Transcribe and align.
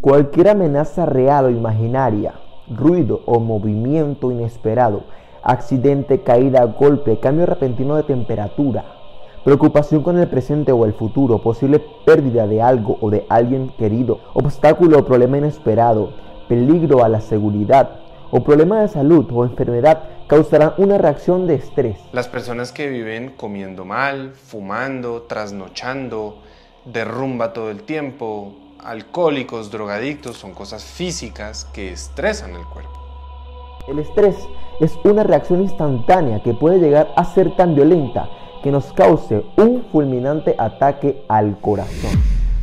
Cualquier 0.00 0.48
amenaza 0.48 1.04
real 1.04 1.44
o 1.44 1.50
imaginaria, 1.50 2.32
ruido 2.74 3.20
o 3.26 3.38
movimiento 3.38 4.32
inesperado, 4.32 5.04
accidente, 5.42 6.22
caída, 6.22 6.64
golpe, 6.64 7.20
cambio 7.20 7.44
repentino 7.44 7.96
de 7.96 8.04
temperatura, 8.04 8.86
preocupación 9.44 10.02
con 10.02 10.18
el 10.18 10.26
presente 10.26 10.72
o 10.72 10.86
el 10.86 10.94
futuro, 10.94 11.42
posible 11.42 11.84
pérdida 12.06 12.46
de 12.46 12.62
algo 12.62 12.96
o 13.02 13.10
de 13.10 13.26
alguien 13.28 13.68
querido, 13.76 14.20
obstáculo 14.32 15.00
o 15.00 15.04
problema 15.04 15.36
inesperado, 15.36 16.14
peligro 16.48 17.04
a 17.04 17.10
la 17.10 17.20
seguridad 17.20 18.00
o 18.30 18.42
problema 18.42 18.80
de 18.80 18.88
salud 18.88 19.26
o 19.30 19.44
enfermedad 19.44 20.04
causarán 20.28 20.72
una 20.78 20.96
reacción 20.96 21.46
de 21.46 21.56
estrés. 21.56 21.98
Las 22.12 22.26
personas 22.26 22.72
que 22.72 22.88
viven 22.88 23.34
comiendo 23.36 23.84
mal, 23.84 24.30
fumando, 24.30 25.24
trasnochando, 25.28 26.38
derrumba 26.86 27.52
todo 27.52 27.70
el 27.70 27.82
tiempo, 27.82 28.54
alcohólicos, 28.84 29.70
drogadictos, 29.70 30.36
son 30.36 30.52
cosas 30.52 30.84
físicas 30.84 31.66
que 31.72 31.92
estresan 31.92 32.54
el 32.54 32.64
cuerpo. 32.64 32.92
El 33.88 33.98
estrés 33.98 34.36
es 34.80 34.96
una 35.04 35.22
reacción 35.22 35.62
instantánea 35.62 36.42
que 36.42 36.54
puede 36.54 36.78
llegar 36.78 37.08
a 37.16 37.24
ser 37.24 37.56
tan 37.56 37.74
violenta 37.74 38.28
que 38.62 38.70
nos 38.70 38.92
cause 38.92 39.44
un 39.56 39.84
fulminante 39.90 40.54
ataque 40.58 41.24
al 41.28 41.60
corazón. 41.60 42.12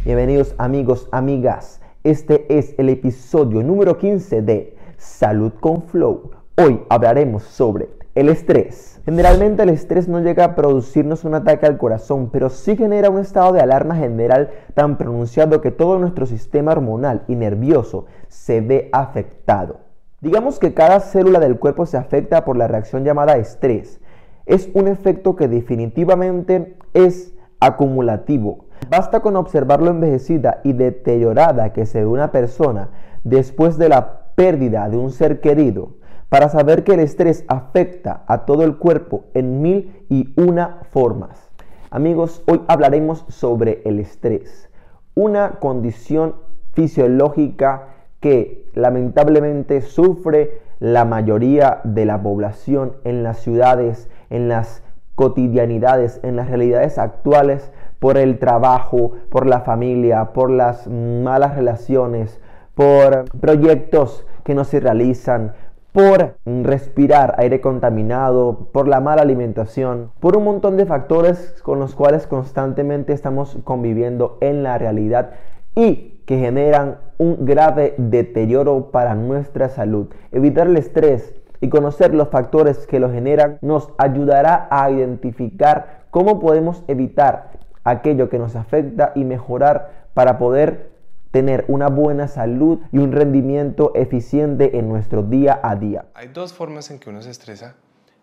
Bienvenidos 0.05 0.55
amigos, 0.57 1.07
amigas. 1.12 1.81
Este 2.03 2.45
es 2.57 2.76
el 2.77 2.90
episodio 2.90 3.63
número 3.63 3.98
15 3.98 4.41
de 4.41 4.77
Salud 4.98 5.52
con 5.59 5.84
Flow. 5.84 6.31
Hoy 6.59 6.81
hablaremos 6.89 7.43
sobre 7.43 7.88
el 8.16 8.29
estrés. 8.29 8.99
Generalmente 9.05 9.61
el 9.61 9.70
estrés 9.70 10.07
no 10.07 10.21
llega 10.21 10.43
a 10.43 10.55
producirnos 10.55 11.23
un 11.23 11.35
ataque 11.35 11.67
al 11.67 11.77
corazón, 11.77 12.31
pero 12.31 12.49
sí 12.49 12.75
genera 12.75 13.11
un 13.11 13.20
estado 13.20 13.52
de 13.53 13.61
alarma 13.61 13.95
general 13.95 14.49
tan 14.73 14.98
pronunciado 14.98 15.62
que 15.62 15.70
todo 15.70 15.99
nuestro 15.99 16.25
sistema 16.25 16.71
hormonal 16.71 17.21
y 17.27 17.35
nervioso 17.35 18.07
se 18.27 18.62
ve 18.62 18.89
afectado. 18.91 19.81
Digamos 20.20 20.57
que 20.57 20.73
cada 20.73 20.99
célula 20.99 21.40
del 21.40 21.59
cuerpo 21.59 21.85
se 21.85 21.98
afecta 21.98 22.43
por 22.43 22.57
la 22.57 22.67
reacción 22.67 23.04
llamada 23.04 23.37
estrés 23.37 24.01
es 24.48 24.67
un 24.73 24.87
efecto 24.87 25.35
que 25.35 25.48
definitivamente 25.48 26.76
es 26.95 27.35
acumulativo. 27.60 28.65
Basta 28.89 29.20
con 29.20 29.35
observar 29.35 29.84
lo 29.84 29.91
envejecida 29.91 30.62
y 30.63 30.73
deteriorada 30.73 31.71
que 31.71 31.85
se 31.85 31.99
ve 31.99 32.07
una 32.07 32.32
persona 32.32 32.89
después 33.23 33.77
de 33.77 33.89
la 33.89 34.32
pérdida 34.34 34.89
de 34.89 34.98
un 34.98 35.12
ser 35.12 35.39
querido 35.39 35.98
para 36.29 36.49
saber 36.49 36.83
que 36.83 36.93
el 36.93 36.99
estrés 36.99 37.45
afecta 37.47 38.23
a 38.27 38.45
todo 38.45 38.63
el 38.63 38.77
cuerpo 38.77 39.25
en 39.33 39.61
mil 39.61 40.05
y 40.09 40.33
una 40.35 40.79
formas. 40.89 41.49
Amigos, 41.89 42.43
hoy 42.47 42.61
hablaremos 42.67 43.25
sobre 43.29 43.81
el 43.85 43.99
estrés, 43.99 44.70
una 45.15 45.59
condición 45.59 46.35
fisiológica 46.73 47.87
que 48.20 48.65
lamentablemente 48.73 49.81
sufre 49.81 50.61
la 50.79 51.05
mayoría 51.05 51.81
de 51.83 52.05
la 52.05 52.21
población 52.21 52.98
en 53.03 53.23
las 53.23 53.39
ciudades, 53.39 54.09
en 54.29 54.49
las 54.49 54.83
cotidianidades, 55.15 56.20
en 56.23 56.35
las 56.35 56.49
realidades 56.49 56.98
actuales, 56.98 57.71
por 57.99 58.17
el 58.17 58.37
trabajo, 58.37 59.13
por 59.31 59.48
la 59.48 59.61
familia, 59.61 60.33
por 60.33 60.51
las 60.51 60.87
malas 60.87 61.55
relaciones, 61.55 62.39
por 62.75 63.25
proyectos 63.39 64.28
que 64.44 64.53
no 64.53 64.63
se 64.63 64.79
realizan, 64.79 65.53
por 65.91 66.38
respirar 66.46 67.35
aire 67.38 67.62
contaminado, 67.62 68.69
por 68.72 68.88
la 68.88 69.00
mala 69.00 69.22
alimentación, 69.22 70.12
por 70.19 70.38
un 70.38 70.44
montón 70.44 70.78
de 70.78 70.85
factores 70.85 71.62
con 71.63 71.79
los 71.79 71.96
cuales 71.96 72.28
constantemente 72.28 73.13
estamos 73.13 73.57
conviviendo 73.63 74.38
en 74.41 74.63
la 74.63 74.78
realidad 74.78 75.31
y 75.75 76.22
que 76.25 76.38
generan 76.38 76.97
un 77.18 77.46
grave 77.46 77.96
deterioro 77.97 78.91
para 78.91 79.16
nuestra 79.16 79.69
salud. 79.69 80.07
Evitar 80.31 80.68
el 80.68 80.78
estrés 80.78 81.34
y 81.62 81.69
conocer 81.69 82.13
los 82.13 82.29
factores 82.29 82.85
que 82.85 83.00
lo 83.00 83.12
generan 83.12 83.57
nos 83.62 83.90
ayudará 83.97 84.67
a 84.69 84.91
identificar 84.91 86.01
cómo 86.11 86.40
podemos 86.40 86.84
evitar 86.88 87.51
aquello 87.84 88.29
que 88.29 88.40
nos 88.40 88.56
afecta 88.56 89.13
y 89.16 89.23
mejorar 89.23 90.09
para 90.13 90.38
poder 90.38 90.97
tener 91.37 91.65
una 91.67 91.87
buena 91.87 92.27
salud 92.27 92.79
y 92.91 92.97
un 92.97 93.11
rendimiento 93.11 93.91
eficiente 93.93 94.79
en 94.79 94.89
nuestro 94.89 95.21
día 95.21 95.59
a 95.61 95.75
día. 95.75 96.05
Hay 96.15 96.29
dos 96.29 96.51
formas 96.51 96.89
en 96.89 96.97
que 96.97 97.11
uno 97.11 97.21
se 97.21 97.29
estresa, 97.29 97.75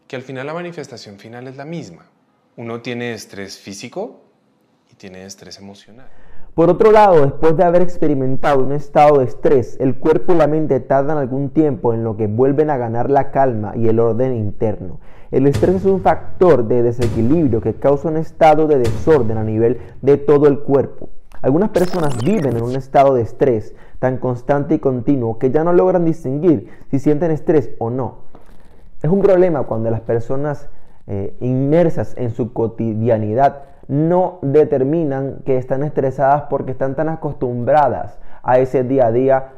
que 0.09 0.17
al 0.17 0.23
final 0.23 0.49
la 0.49 0.53
manifestación 0.53 1.21
final 1.21 1.47
es 1.47 1.57
la 1.57 1.65
misma. 1.65 2.07
Uno 2.57 2.81
tiene 2.81 3.13
estrés 3.13 3.57
físico 3.57 4.19
y 4.91 4.97
tiene 4.97 5.25
estrés 5.27 5.61
emocional. 5.61 6.09
Por 6.57 6.69
otro 6.71 6.91
lado, 6.91 7.23
después 7.23 7.57
de 7.57 7.63
haber 7.63 7.83
experimentado 7.83 8.65
un 8.65 8.73
estado 8.73 9.19
de 9.19 9.27
estrés, 9.27 9.77
el 9.79 9.95
cuerpo 9.95 10.33
y 10.33 10.37
la 10.39 10.49
mente 10.49 10.81
tardan 10.81 11.17
algún 11.17 11.51
tiempo 11.51 11.95
en 11.95 12.03
lo 12.03 12.17
que 12.17 12.27
vuelven 12.27 12.69
a 12.69 12.79
ganar 12.79 13.11
la 13.11 13.31
calma 13.31 13.75
y 13.77 13.87
el 13.87 14.01
orden 14.01 14.35
interno. 14.35 14.99
El 15.31 15.47
estrés 15.47 15.77
es 15.77 15.85
un 15.85 16.01
factor 16.01 16.67
de 16.67 16.83
desequilibrio 16.83 17.61
que 17.61 17.75
causa 17.75 18.09
un 18.09 18.17
estado 18.17 18.67
de 18.67 18.79
desorden 18.79 19.39
a 19.39 19.45
nivel 19.45 19.79
de 20.03 20.17
todo 20.17 20.49
el 20.49 20.59
cuerpo. 20.59 21.11
Algunas 21.45 21.69
personas 21.69 22.17
viven 22.25 22.57
en 22.57 22.63
un 22.63 22.75
estado 22.75 23.15
de 23.15 23.21
estrés 23.21 23.75
tan 23.99 24.17
constante 24.17 24.77
y 24.77 24.79
continuo 24.79 25.39
que 25.39 25.51
ya 25.51 25.63
no 25.63 25.75
logran 25.75 26.07
distinguir 26.07 26.71
si 26.91 26.99
sienten 26.99 27.31
estrés 27.31 27.73
o 27.79 27.91
no. 27.91 28.21
Es 29.03 29.11
un 29.11 29.21
problema 29.21 29.65
cuando 29.65 29.91
las 29.91 30.01
personas 30.01 30.71
eh, 31.07 31.37
inmersas 31.41 32.17
en 32.17 32.31
su 32.31 32.55
cotidianidad 32.55 33.65
no 33.89 34.39
determinan 34.41 35.43
que 35.45 35.59
están 35.59 35.83
estresadas 35.83 36.45
porque 36.49 36.73
están 36.73 36.97
tan 36.97 37.11
acostumbradas 37.11 38.19
a 38.43 38.59
ese 38.59 38.83
día 38.83 39.09
a 39.09 39.13
día 39.13 39.49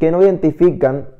que 0.00 0.10
no 0.10 0.22
identifican 0.22 1.10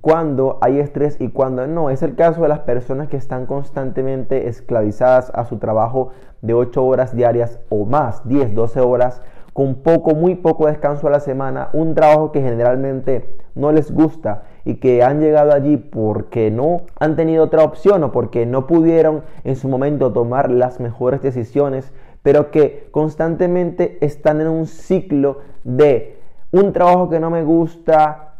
cuando 0.00 0.58
hay 0.60 0.78
estrés 0.78 1.20
y 1.20 1.30
cuando 1.30 1.66
no. 1.66 1.90
Es 1.90 2.04
el 2.04 2.14
caso 2.14 2.42
de 2.42 2.48
las 2.48 2.60
personas 2.60 3.08
que 3.08 3.16
están 3.16 3.46
constantemente 3.46 4.46
esclavizadas 4.46 5.32
a 5.34 5.44
su 5.44 5.58
trabajo 5.58 6.10
de 6.40 6.54
8 6.54 6.84
horas 6.84 7.16
diarias 7.16 7.58
o 7.68 7.84
más, 7.84 8.28
10, 8.28 8.54
12 8.54 8.80
horas, 8.80 9.22
con 9.52 9.76
poco, 9.76 10.14
muy 10.14 10.34
poco 10.34 10.66
descanso 10.66 11.06
a 11.06 11.10
la 11.10 11.20
semana, 11.20 11.68
un 11.72 11.94
trabajo 11.94 12.32
que 12.32 12.42
generalmente 12.42 13.36
no 13.54 13.72
les 13.72 13.92
gusta 13.92 14.44
y 14.64 14.76
que 14.76 15.02
han 15.02 15.20
llegado 15.20 15.52
allí 15.52 15.76
porque 15.76 16.50
no 16.50 16.82
han 16.98 17.16
tenido 17.16 17.44
otra 17.44 17.64
opción 17.64 18.02
o 18.04 18.12
porque 18.12 18.46
no 18.46 18.66
pudieron 18.66 19.22
en 19.44 19.56
su 19.56 19.68
momento 19.68 20.12
tomar 20.12 20.50
las 20.50 20.80
mejores 20.80 21.20
decisiones 21.20 21.92
pero 22.22 22.50
que 22.50 22.88
constantemente 22.90 23.98
están 24.04 24.40
en 24.40 24.48
un 24.48 24.66
ciclo 24.66 25.38
de 25.64 26.18
un 26.52 26.72
trabajo 26.72 27.08
que 27.08 27.20
no 27.20 27.30
me 27.30 27.42
gusta, 27.42 28.34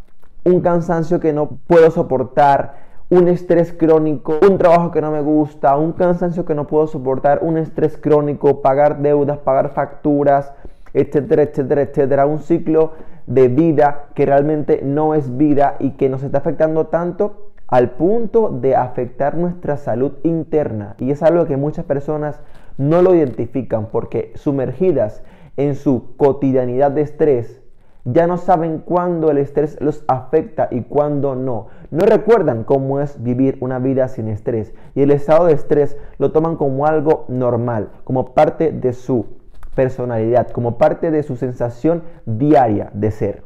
un 0.44 0.60
cansancio 0.60 1.18
que 1.20 1.32
no 1.32 1.58
puedo 1.66 1.90
soportar, 1.90 2.82
un 3.10 3.28
estrés 3.28 3.72
crónico, 3.72 4.38
un 4.48 4.56
trabajo 4.56 4.90
que 4.90 5.00
no 5.00 5.10
me 5.10 5.20
gusta, 5.20 5.76
un 5.76 5.92
cansancio 5.92 6.44
que 6.44 6.54
no 6.54 6.66
puedo 6.66 6.86
soportar, 6.86 7.40
un 7.42 7.58
estrés 7.58 7.98
crónico, 7.98 8.62
pagar 8.62 9.02
deudas, 9.02 9.38
pagar 9.38 9.70
facturas, 9.70 10.52
etcétera, 10.94 11.42
etcétera, 11.42 11.82
etcétera. 11.82 12.26
Un 12.26 12.41
ciclo 12.41 12.92
de 13.26 13.48
vida 13.48 14.06
que 14.14 14.26
realmente 14.26 14.80
no 14.82 15.14
es 15.14 15.36
vida 15.36 15.76
y 15.78 15.92
que 15.92 16.08
nos 16.08 16.22
está 16.22 16.38
afectando 16.38 16.86
tanto 16.86 17.53
al 17.69 17.92
punto 17.92 18.50
de 18.50 18.76
afectar 18.76 19.36
nuestra 19.36 19.76
salud 19.76 20.12
interna. 20.25 20.94
Y 20.98 21.10
es 21.10 21.22
algo 21.22 21.47
que 21.47 21.56
muchas 21.56 21.86
personas 21.86 22.41
no 22.76 23.00
lo 23.03 23.14
identifican 23.14 23.86
porque 23.86 24.32
sumergidas 24.34 25.22
en 25.56 25.75
su 25.75 26.16
cotidianidad 26.16 26.91
de 26.91 27.03
estrés, 27.03 27.62
ya 28.04 28.26
no 28.26 28.36
saben 28.36 28.78
cuándo 28.78 29.30
el 29.30 29.38
estrés 29.38 29.80
los 29.80 30.04
afecta 30.09 30.69
y 30.70 30.82
cuándo 30.82 31.36
no. 31.36 31.69
No 31.91 32.04
recuerdan 32.04 32.64
cómo 32.64 33.00
es 33.00 33.22
vivir 33.22 33.59
una 33.60 33.78
vida 33.78 34.09
sin 34.09 34.28
estrés 34.28 34.74
y 34.94 35.03
el 35.03 35.10
estado 35.10 35.47
de 35.47 35.53
estrés 35.53 35.97
lo 36.19 36.32
toman 36.32 36.56
como 36.56 36.86
algo 36.86 37.26
normal, 37.28 37.91
como 38.04 38.34
parte 38.34 38.72
de 38.72 38.92
su 38.92 39.26
personalidad, 39.75 40.50
como 40.50 40.78
parte 40.78 41.10
de 41.10 41.22
su 41.22 41.37
sensación 41.37 42.03
diaria 42.27 42.91
de 42.93 43.10
ser. 43.10 43.44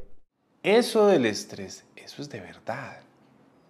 Eso 0.63 1.07
del 1.07 1.27
estrés, 1.27 1.85
eso 1.97 2.23
es 2.23 2.29
de 2.29 2.41
verdad. 2.41 2.99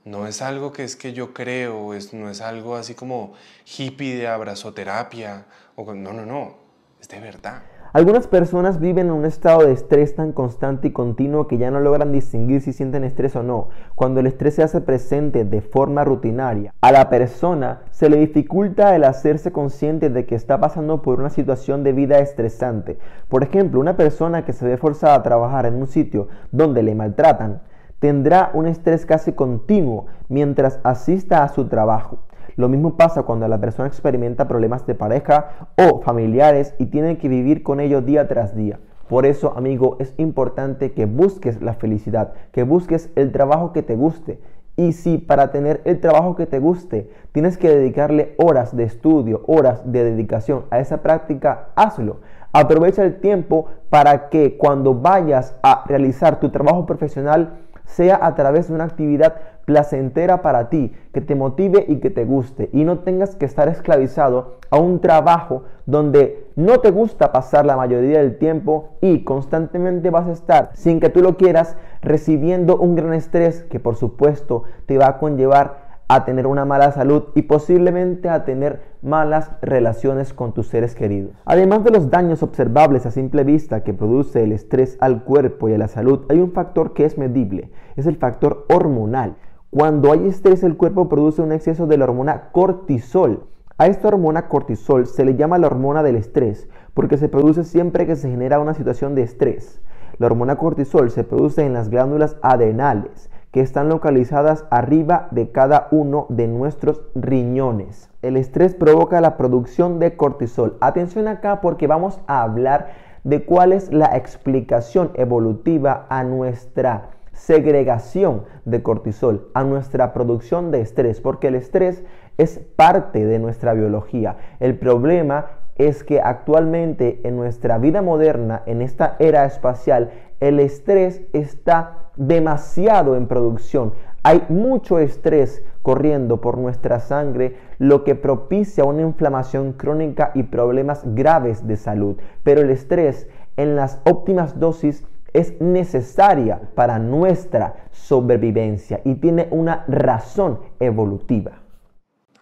No 0.04 0.26
es 0.26 0.40
algo 0.40 0.72
que 0.72 0.84
es 0.84 0.94
que 0.94 1.12
yo 1.12 1.34
creo, 1.34 1.92
es, 1.92 2.14
no 2.14 2.30
es 2.30 2.40
algo 2.40 2.76
así 2.76 2.94
como 2.94 3.34
hippie 3.64 4.16
de 4.16 4.28
abrazoterapia. 4.28 5.46
O, 5.74 5.92
no, 5.92 6.12
no, 6.12 6.24
no, 6.24 6.56
es 7.00 7.08
de 7.08 7.20
verdad. 7.20 7.62
Algunas 7.96 8.26
personas 8.26 8.78
viven 8.78 9.06
en 9.06 9.12
un 9.14 9.24
estado 9.24 9.64
de 9.64 9.72
estrés 9.72 10.14
tan 10.14 10.32
constante 10.32 10.88
y 10.88 10.90
continuo 10.90 11.46
que 11.46 11.56
ya 11.56 11.70
no 11.70 11.80
logran 11.80 12.12
distinguir 12.12 12.60
si 12.60 12.74
sienten 12.74 13.04
estrés 13.04 13.34
o 13.36 13.42
no. 13.42 13.68
Cuando 13.94 14.20
el 14.20 14.26
estrés 14.26 14.56
se 14.56 14.62
hace 14.62 14.82
presente 14.82 15.46
de 15.46 15.62
forma 15.62 16.04
rutinaria, 16.04 16.74
a 16.82 16.92
la 16.92 17.08
persona 17.08 17.80
se 17.92 18.10
le 18.10 18.18
dificulta 18.18 18.94
el 18.94 19.04
hacerse 19.04 19.50
consciente 19.50 20.10
de 20.10 20.26
que 20.26 20.34
está 20.34 20.60
pasando 20.60 21.00
por 21.00 21.20
una 21.20 21.30
situación 21.30 21.84
de 21.84 21.94
vida 21.94 22.18
estresante. 22.18 22.98
Por 23.30 23.42
ejemplo, 23.42 23.80
una 23.80 23.96
persona 23.96 24.44
que 24.44 24.52
se 24.52 24.66
ve 24.66 24.76
forzada 24.76 25.14
a 25.14 25.22
trabajar 25.22 25.64
en 25.64 25.76
un 25.76 25.86
sitio 25.86 26.28
donde 26.52 26.82
le 26.82 26.94
maltratan, 26.94 27.62
tendrá 27.98 28.50
un 28.52 28.66
estrés 28.66 29.06
casi 29.06 29.32
continuo 29.32 30.04
mientras 30.28 30.80
asista 30.84 31.42
a 31.42 31.48
su 31.48 31.66
trabajo. 31.66 32.18
Lo 32.56 32.70
mismo 32.70 32.96
pasa 32.96 33.24
cuando 33.24 33.46
la 33.48 33.60
persona 33.60 33.86
experimenta 33.86 34.48
problemas 34.48 34.86
de 34.86 34.94
pareja 34.94 35.68
o 35.76 36.00
familiares 36.00 36.74
y 36.78 36.86
tiene 36.86 37.18
que 37.18 37.28
vivir 37.28 37.62
con 37.62 37.80
ellos 37.80 38.06
día 38.06 38.28
tras 38.28 38.56
día. 38.56 38.80
Por 39.08 39.26
eso, 39.26 39.52
amigo, 39.56 39.96
es 40.00 40.14
importante 40.16 40.92
que 40.92 41.04
busques 41.04 41.60
la 41.60 41.74
felicidad, 41.74 42.32
que 42.52 42.62
busques 42.62 43.10
el 43.14 43.30
trabajo 43.30 43.74
que 43.74 43.82
te 43.82 43.94
guste. 43.94 44.40
Y 44.74 44.92
si 44.92 45.18
para 45.18 45.52
tener 45.52 45.82
el 45.84 46.00
trabajo 46.00 46.34
que 46.34 46.46
te 46.46 46.58
guste 46.58 47.10
tienes 47.32 47.58
que 47.58 47.68
dedicarle 47.68 48.34
horas 48.38 48.74
de 48.74 48.84
estudio, 48.84 49.42
horas 49.46 49.90
de 49.90 50.04
dedicación 50.04 50.64
a 50.70 50.80
esa 50.80 51.02
práctica, 51.02 51.68
hazlo. 51.76 52.20
Aprovecha 52.52 53.04
el 53.04 53.20
tiempo 53.20 53.66
para 53.90 54.30
que 54.30 54.56
cuando 54.56 54.94
vayas 54.94 55.56
a 55.62 55.84
realizar 55.86 56.40
tu 56.40 56.48
trabajo 56.48 56.86
profesional 56.86 57.58
sea 57.84 58.18
a 58.20 58.34
través 58.34 58.68
de 58.68 58.74
una 58.74 58.84
actividad 58.84 59.36
placentera 59.66 60.40
para 60.40 60.70
ti, 60.70 60.92
que 61.12 61.20
te 61.20 61.34
motive 61.34 61.84
y 61.86 61.96
que 61.96 62.08
te 62.08 62.24
guste 62.24 62.70
y 62.72 62.84
no 62.84 63.00
tengas 63.00 63.36
que 63.36 63.44
estar 63.44 63.68
esclavizado 63.68 64.56
a 64.70 64.78
un 64.78 65.00
trabajo 65.00 65.64
donde 65.84 66.46
no 66.56 66.80
te 66.80 66.90
gusta 66.90 67.32
pasar 67.32 67.66
la 67.66 67.76
mayoría 67.76 68.20
del 68.20 68.38
tiempo 68.38 68.96
y 69.02 69.24
constantemente 69.24 70.08
vas 70.10 70.26
a 70.26 70.32
estar, 70.32 70.70
sin 70.74 71.00
que 71.00 71.10
tú 71.10 71.20
lo 71.20 71.36
quieras, 71.36 71.76
recibiendo 72.00 72.78
un 72.78 72.94
gran 72.94 73.12
estrés 73.12 73.64
que 73.64 73.80
por 73.80 73.96
supuesto 73.96 74.62
te 74.86 74.96
va 74.96 75.08
a 75.08 75.18
conllevar 75.18 75.86
a 76.08 76.24
tener 76.24 76.46
una 76.46 76.64
mala 76.64 76.92
salud 76.92 77.24
y 77.34 77.42
posiblemente 77.42 78.28
a 78.28 78.44
tener 78.44 78.80
malas 79.02 79.50
relaciones 79.60 80.32
con 80.32 80.52
tus 80.52 80.68
seres 80.68 80.94
queridos. 80.94 81.32
Además 81.44 81.82
de 81.82 81.90
los 81.90 82.10
daños 82.10 82.42
observables 82.42 83.06
a 83.06 83.10
simple 83.10 83.42
vista 83.42 83.82
que 83.82 83.92
produce 83.92 84.44
el 84.44 84.52
estrés 84.52 84.96
al 85.00 85.24
cuerpo 85.24 85.68
y 85.68 85.74
a 85.74 85.78
la 85.78 85.88
salud, 85.88 86.24
hay 86.28 86.40
un 86.40 86.52
factor 86.52 86.92
que 86.92 87.04
es 87.04 87.18
medible, 87.18 87.70
es 87.96 88.06
el 88.06 88.16
factor 88.16 88.66
hormonal. 88.68 89.36
Cuando 89.70 90.12
hay 90.12 90.28
estrés 90.28 90.62
el 90.62 90.76
cuerpo 90.76 91.08
produce 91.08 91.42
un 91.42 91.50
exceso 91.50 91.86
de 91.86 91.98
la 91.98 92.04
hormona 92.04 92.50
cortisol. 92.52 93.46
A 93.78 93.88
esta 93.88 94.08
hormona 94.08 94.48
cortisol 94.48 95.06
se 95.06 95.24
le 95.24 95.34
llama 95.34 95.58
la 95.58 95.66
hormona 95.66 96.02
del 96.02 96.16
estrés 96.16 96.68
porque 96.94 97.18
se 97.18 97.28
produce 97.28 97.64
siempre 97.64 98.06
que 98.06 98.16
se 98.16 98.30
genera 98.30 98.60
una 98.60 98.74
situación 98.74 99.14
de 99.14 99.22
estrés. 99.22 99.82
La 100.18 100.26
hormona 100.26 100.56
cortisol 100.56 101.10
se 101.10 101.24
produce 101.24 101.66
en 101.66 101.72
las 101.72 101.90
glándulas 101.90 102.36
adrenales 102.42 103.28
que 103.50 103.60
están 103.60 103.88
localizadas 103.88 104.64
arriba 104.70 105.28
de 105.32 105.50
cada 105.50 105.88
uno 105.90 106.26
de 106.28 106.46
nuestros 106.46 107.02
riñones. 107.14 108.08
El 108.22 108.36
estrés 108.36 108.74
provoca 108.74 109.20
la 109.20 109.36
producción 109.36 109.98
de 109.98 110.16
cortisol. 110.16 110.76
Atención 110.80 111.26
acá 111.26 111.60
porque 111.60 111.86
vamos 111.86 112.20
a 112.28 112.42
hablar 112.42 112.92
de 113.24 113.44
cuál 113.44 113.72
es 113.72 113.92
la 113.92 114.16
explicación 114.16 115.10
evolutiva 115.14 116.06
a 116.08 116.22
nuestra 116.22 117.15
segregación 117.36 118.42
de 118.64 118.82
cortisol, 118.82 119.50
a 119.54 119.62
nuestra 119.62 120.12
producción 120.12 120.70
de 120.70 120.80
estrés, 120.80 121.20
porque 121.20 121.48
el 121.48 121.54
estrés 121.54 122.02
es 122.38 122.58
parte 122.76 123.24
de 123.24 123.38
nuestra 123.38 123.74
biología. 123.74 124.36
El 124.58 124.78
problema 124.78 125.46
es 125.76 126.02
que 126.02 126.20
actualmente 126.20 127.20
en 127.24 127.36
nuestra 127.36 127.78
vida 127.78 128.02
moderna, 128.02 128.62
en 128.66 128.80
esta 128.82 129.16
era 129.18 129.44
espacial, 129.44 130.10
el 130.40 130.58
estrés 130.58 131.22
está 131.32 132.10
demasiado 132.16 133.16
en 133.16 133.26
producción. 133.26 133.92
Hay 134.22 134.44
mucho 134.48 134.98
estrés 134.98 135.62
corriendo 135.82 136.40
por 136.40 136.58
nuestra 136.58 136.98
sangre, 136.98 137.56
lo 137.78 138.02
que 138.02 138.14
propicia 138.14 138.84
una 138.84 139.02
inflamación 139.02 139.72
crónica 139.74 140.32
y 140.34 140.44
problemas 140.44 141.02
graves 141.14 141.66
de 141.66 141.76
salud. 141.76 142.16
Pero 142.42 142.62
el 142.62 142.70
estrés 142.70 143.28
en 143.56 143.76
las 143.76 144.00
óptimas 144.04 144.58
dosis 144.58 145.04
es 145.36 145.60
necesaria 145.60 146.58
para 146.74 146.98
nuestra 146.98 147.88
sobrevivencia 147.92 149.02
y 149.04 149.16
tiene 149.16 149.48
una 149.50 149.84
razón 149.86 150.60
evolutiva. 150.80 151.60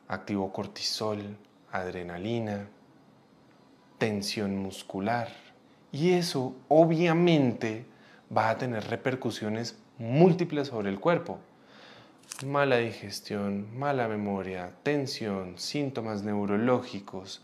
Activo 0.06 0.52
cortisol, 0.52 1.36
adrenalina, 1.72 2.68
tensión 3.98 4.56
muscular. 4.56 5.26
Y 5.90 6.12
eso 6.12 6.54
obviamente 6.68 7.84
va 8.36 8.50
a 8.50 8.58
tener 8.58 8.84
repercusiones 8.84 9.76
múltiples 9.98 10.68
sobre 10.68 10.90
el 10.90 11.00
cuerpo. 11.00 11.38
Mala 12.46 12.76
digestión, 12.76 13.76
mala 13.76 14.06
memoria, 14.06 14.70
tensión, 14.84 15.58
síntomas 15.58 16.22
neurológicos, 16.22 17.42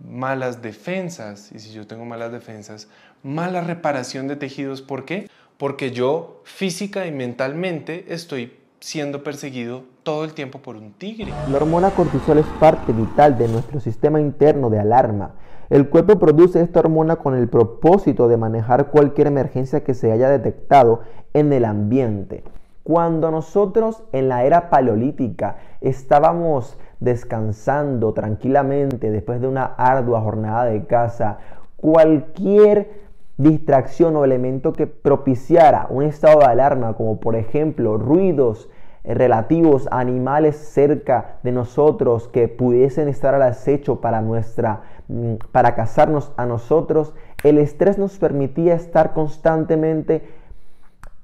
malas 0.00 0.62
defensas, 0.62 1.52
y 1.52 1.58
si 1.58 1.72
yo 1.72 1.86
tengo 1.86 2.04
malas 2.04 2.32
defensas, 2.32 2.88
mala 3.24 3.62
reparación 3.62 4.28
de 4.28 4.36
tejidos. 4.36 4.80
¿Por 4.80 5.04
qué? 5.04 5.28
Porque 5.56 5.90
yo 5.90 6.40
física 6.44 7.06
y 7.06 7.10
mentalmente 7.10 8.04
estoy 8.14 8.56
siendo 8.78 9.24
perseguido 9.24 9.82
todo 10.04 10.24
el 10.24 10.34
tiempo 10.34 10.60
por 10.60 10.76
un 10.76 10.92
tigre. 10.92 11.32
La 11.50 11.56
hormona 11.56 11.90
cortisol 11.90 12.38
es 12.38 12.46
parte 12.60 12.92
vital 12.92 13.36
de 13.36 13.48
nuestro 13.48 13.80
sistema 13.80 14.20
interno 14.20 14.70
de 14.70 14.78
alarma 14.78 15.34
el 15.70 15.88
cuerpo 15.88 16.18
produce 16.18 16.60
esta 16.60 16.80
hormona 16.80 17.16
con 17.16 17.34
el 17.34 17.48
propósito 17.48 18.28
de 18.28 18.36
manejar 18.36 18.90
cualquier 18.90 19.28
emergencia 19.28 19.82
que 19.82 19.94
se 19.94 20.12
haya 20.12 20.28
detectado 20.28 21.00
en 21.32 21.52
el 21.52 21.64
ambiente. 21.64 22.44
Cuando 22.82 23.30
nosotros 23.30 24.04
en 24.12 24.28
la 24.28 24.44
era 24.44 24.68
paleolítica 24.68 25.56
estábamos 25.80 26.78
descansando 27.00 28.12
tranquilamente 28.12 29.10
después 29.10 29.40
de 29.40 29.48
una 29.48 29.64
ardua 29.64 30.20
jornada 30.20 30.66
de 30.66 30.84
caza, 30.84 31.38
cualquier 31.76 33.03
distracción 33.36 34.16
o 34.16 34.24
elemento 34.24 34.72
que 34.72 34.86
propiciara 34.86 35.86
un 35.90 36.02
estado 36.04 36.40
de 36.40 36.46
alarma, 36.46 36.94
como 36.94 37.18
por 37.20 37.36
ejemplo 37.36 37.98
ruidos 37.98 38.68
relativos 39.04 39.86
a 39.90 40.00
animales 40.00 40.56
cerca 40.56 41.36
de 41.42 41.52
nosotros 41.52 42.28
que 42.28 42.48
pudiesen 42.48 43.08
estar 43.08 43.34
al 43.34 43.42
acecho 43.42 44.00
para 44.00 44.22
nuestra 44.22 44.82
mm, 45.08 45.34
para 45.52 45.74
cazarnos 45.74 46.32
a 46.36 46.46
nosotros, 46.46 47.14
el 47.42 47.58
estrés 47.58 47.98
nos 47.98 48.18
permitía 48.18 48.74
estar 48.74 49.12
constantemente 49.12 50.22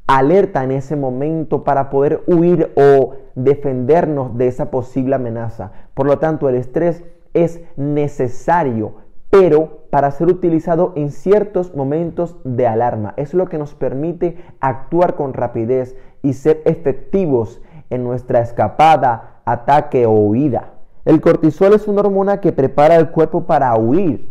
alerta 0.06 0.64
en 0.64 0.72
ese 0.72 0.96
momento 0.96 1.64
para 1.64 1.88
poder 1.88 2.22
huir 2.26 2.72
o 2.76 3.14
defendernos 3.34 4.36
de 4.36 4.48
esa 4.48 4.70
posible 4.70 5.14
amenaza. 5.14 5.72
Por 5.94 6.06
lo 6.06 6.18
tanto, 6.18 6.48
el 6.48 6.56
estrés 6.56 7.04
es 7.32 7.60
necesario, 7.76 8.94
pero 9.30 9.86
para 9.90 10.10
ser 10.10 10.28
utilizado 10.28 10.92
en 10.96 11.10
ciertos 11.10 11.74
momentos 11.74 12.36
de 12.44 12.66
alarma. 12.66 13.14
Es 13.16 13.32
lo 13.32 13.46
que 13.46 13.58
nos 13.58 13.74
permite 13.74 14.36
actuar 14.60 15.14
con 15.14 15.32
rapidez 15.32 15.96
y 16.22 16.34
ser 16.34 16.62
efectivos 16.64 17.62
en 17.90 18.04
nuestra 18.04 18.40
escapada, 18.40 19.40
ataque 19.44 20.06
o 20.06 20.12
huida. 20.12 20.74
El 21.04 21.20
cortisol 21.20 21.72
es 21.72 21.88
una 21.88 22.00
hormona 22.00 22.40
que 22.40 22.52
prepara 22.52 22.96
el 22.96 23.10
cuerpo 23.10 23.44
para 23.44 23.74
huir, 23.76 24.28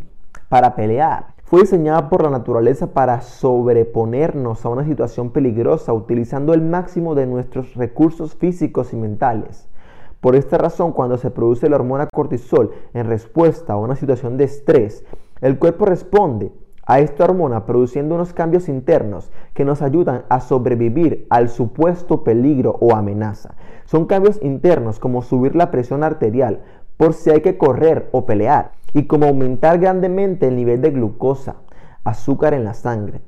para 0.49 0.75
pelear. 0.75 1.33
Fue 1.43 1.61
diseñada 1.61 2.09
por 2.09 2.23
la 2.23 2.29
naturaleza 2.29 2.93
para 2.93 3.21
sobreponernos 3.21 4.63
a 4.63 4.69
una 4.69 4.85
situación 4.85 5.31
peligrosa 5.31 5.93
utilizando 5.93 6.53
el 6.53 6.61
máximo 6.61 7.15
de 7.15 7.25
nuestros 7.25 7.73
recursos 7.73 8.35
físicos 8.35 8.93
y 8.93 8.97
mentales. 8.97 9.67
Por 10.21 10.35
esta 10.35 10.57
razón, 10.57 10.91
cuando 10.91 11.17
se 11.17 11.31
produce 11.31 11.69
la 11.69 11.77
hormona 11.77 12.07
cortisol 12.07 12.71
en 12.93 13.07
respuesta 13.07 13.73
a 13.73 13.77
una 13.77 13.95
situación 13.95 14.35
de 14.35 14.43
estrés, 14.43 15.05
el 15.39 15.57
cuerpo 15.57 15.85
responde 15.85 16.51
a 16.85 16.99
esta 16.99 17.23
hormona 17.23 17.65
produciendo 17.65 18.15
unos 18.15 18.33
cambios 18.33 18.67
internos 18.67 19.31
que 19.53 19.63
nos 19.63 19.81
ayudan 19.81 20.23
a 20.27 20.41
sobrevivir 20.41 21.25
al 21.29 21.47
supuesto 21.49 22.23
peligro 22.23 22.75
o 22.81 22.95
amenaza. 22.95 23.55
Son 23.85 24.07
cambios 24.07 24.41
internos 24.41 24.99
como 24.99 25.21
subir 25.21 25.55
la 25.55 25.71
presión 25.71 26.03
arterial 26.03 26.63
por 26.97 27.13
si 27.13 27.29
hay 27.29 27.41
que 27.41 27.57
correr 27.57 28.09
o 28.11 28.25
pelear 28.25 28.71
y 28.93 29.05
como 29.05 29.27
aumentar 29.27 29.79
grandemente 29.79 30.47
el 30.47 30.55
nivel 30.55 30.81
de 30.81 30.91
glucosa, 30.91 31.57
azúcar 32.03 32.53
en 32.53 32.63
la 32.65 32.73
sangre, 32.73 33.21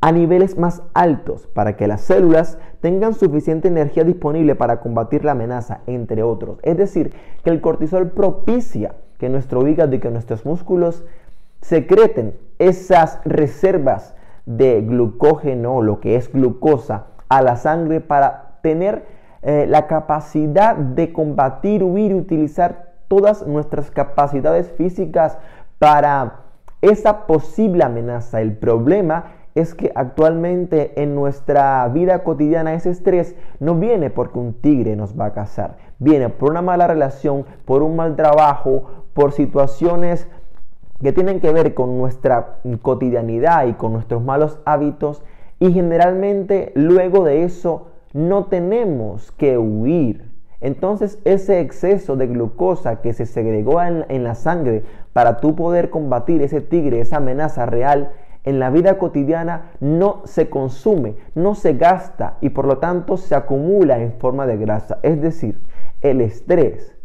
a 0.00 0.12
niveles 0.12 0.56
más 0.56 0.82
altos 0.94 1.46
para 1.48 1.76
que 1.76 1.86
las 1.86 2.00
células 2.00 2.58
tengan 2.80 3.14
suficiente 3.14 3.68
energía 3.68 4.04
disponible 4.04 4.54
para 4.54 4.80
combatir 4.80 5.24
la 5.24 5.32
amenaza, 5.32 5.80
entre 5.86 6.22
otros. 6.22 6.58
Es 6.62 6.76
decir, 6.76 7.12
que 7.44 7.50
el 7.50 7.60
cortisol 7.60 8.10
propicia 8.10 8.94
que 9.18 9.28
nuestro 9.28 9.66
hígado 9.68 9.94
y 9.94 10.00
que 10.00 10.10
nuestros 10.10 10.46
músculos 10.46 11.04
secreten 11.60 12.34
esas 12.58 13.20
reservas 13.24 14.14
de 14.46 14.80
glucógeno, 14.80 15.82
lo 15.82 16.00
que 16.00 16.16
es 16.16 16.32
glucosa, 16.32 17.06
a 17.28 17.42
la 17.42 17.56
sangre 17.56 18.00
para 18.00 18.58
tener 18.62 19.04
eh, 19.42 19.66
la 19.68 19.86
capacidad 19.86 20.74
de 20.74 21.12
combatir, 21.12 21.84
huir 21.84 22.12
y 22.12 22.14
utilizar 22.14 22.94
todas 23.08 23.46
nuestras 23.46 23.90
capacidades 23.90 24.72
físicas 24.72 25.38
para 25.78 26.40
esa 26.80 27.26
posible 27.26 27.84
amenaza. 27.84 28.40
El 28.40 28.56
problema 28.56 29.24
es 29.54 29.74
que 29.74 29.92
actualmente 29.94 31.02
en 31.02 31.14
nuestra 31.14 31.86
vida 31.88 32.22
cotidiana 32.22 32.74
ese 32.74 32.90
estrés 32.90 33.34
no 33.58 33.74
viene 33.74 34.10
porque 34.10 34.38
un 34.38 34.54
tigre 34.54 34.96
nos 34.96 35.18
va 35.18 35.26
a 35.26 35.32
cazar, 35.32 35.76
viene 35.98 36.28
por 36.28 36.50
una 36.50 36.62
mala 36.62 36.86
relación, 36.86 37.44
por 37.64 37.82
un 37.82 37.96
mal 37.96 38.16
trabajo, 38.16 38.84
por 39.12 39.32
situaciones 39.32 40.28
que 41.02 41.12
tienen 41.12 41.40
que 41.40 41.52
ver 41.52 41.74
con 41.74 41.98
nuestra 41.98 42.58
cotidianidad 42.82 43.66
y 43.66 43.74
con 43.74 43.92
nuestros 43.92 44.22
malos 44.22 44.58
hábitos 44.64 45.22
y 45.58 45.72
generalmente 45.72 46.72
luego 46.74 47.24
de 47.24 47.44
eso 47.44 47.88
no 48.12 48.46
tenemos 48.46 49.32
que 49.32 49.58
huir. 49.58 50.30
Entonces 50.60 51.18
ese 51.24 51.60
exceso 51.60 52.16
de 52.16 52.26
glucosa 52.26 53.00
que 53.00 53.14
se 53.14 53.24
segregó 53.24 53.82
en, 53.82 54.04
en 54.08 54.24
la 54.24 54.34
sangre 54.34 54.84
para 55.12 55.40
tú 55.40 55.56
poder 55.56 55.90
combatir 55.90 56.42
ese 56.42 56.60
tigre, 56.60 57.00
esa 57.00 57.16
amenaza 57.16 57.64
real, 57.64 58.12
en 58.44 58.58
la 58.58 58.70
vida 58.70 58.98
cotidiana 58.98 59.72
no 59.80 60.22
se 60.24 60.48
consume, 60.48 61.16
no 61.34 61.54
se 61.54 61.74
gasta 61.74 62.38
y 62.40 62.50
por 62.50 62.66
lo 62.66 62.78
tanto 62.78 63.16
se 63.16 63.34
acumula 63.34 63.98
en 63.98 64.12
forma 64.14 64.46
de 64.46 64.56
grasa. 64.56 64.98
Es 65.02 65.20
decir, 65.20 65.60
el 66.00 66.20
estrés 66.20 66.96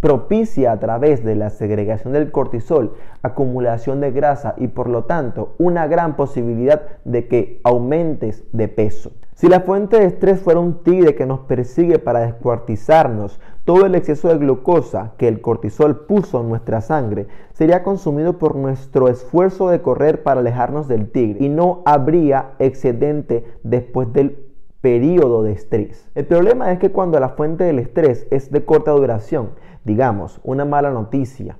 propicia 0.00 0.72
a 0.72 0.78
través 0.78 1.24
de 1.24 1.34
la 1.34 1.50
segregación 1.50 2.12
del 2.12 2.30
cortisol 2.30 2.94
acumulación 3.22 4.00
de 4.00 4.12
grasa 4.12 4.54
y 4.56 4.68
por 4.68 4.88
lo 4.88 5.04
tanto 5.04 5.54
una 5.58 5.86
gran 5.86 6.16
posibilidad 6.16 6.82
de 7.04 7.26
que 7.28 7.60
aumentes 7.64 8.44
de 8.52 8.68
peso. 8.68 9.12
Si 9.34 9.48
la 9.48 9.60
fuente 9.60 9.98
de 9.98 10.06
estrés 10.06 10.40
fuera 10.40 10.60
un 10.60 10.82
tigre 10.82 11.14
que 11.14 11.26
nos 11.26 11.40
persigue 11.40 11.98
para 11.98 12.20
descuartizarnos, 12.20 13.38
todo 13.66 13.84
el 13.84 13.94
exceso 13.94 14.28
de 14.28 14.38
glucosa 14.38 15.12
que 15.18 15.28
el 15.28 15.40
cortisol 15.40 16.06
puso 16.06 16.40
en 16.40 16.48
nuestra 16.48 16.80
sangre 16.80 17.26
sería 17.52 17.82
consumido 17.82 18.38
por 18.38 18.54
nuestro 18.56 19.08
esfuerzo 19.08 19.68
de 19.68 19.82
correr 19.82 20.22
para 20.22 20.40
alejarnos 20.40 20.88
del 20.88 21.10
tigre 21.10 21.44
y 21.44 21.48
no 21.48 21.82
habría 21.84 22.52
excedente 22.58 23.44
después 23.62 24.12
del 24.12 24.45
periodo 24.80 25.42
de 25.42 25.52
estrés. 25.52 26.08
El 26.14 26.26
problema 26.26 26.72
es 26.72 26.78
que 26.78 26.92
cuando 26.92 27.18
la 27.18 27.30
fuente 27.30 27.64
del 27.64 27.78
estrés 27.78 28.26
es 28.30 28.50
de 28.50 28.64
corta 28.64 28.92
duración, 28.92 29.50
digamos, 29.84 30.40
una 30.44 30.64
mala 30.64 30.90
noticia, 30.90 31.58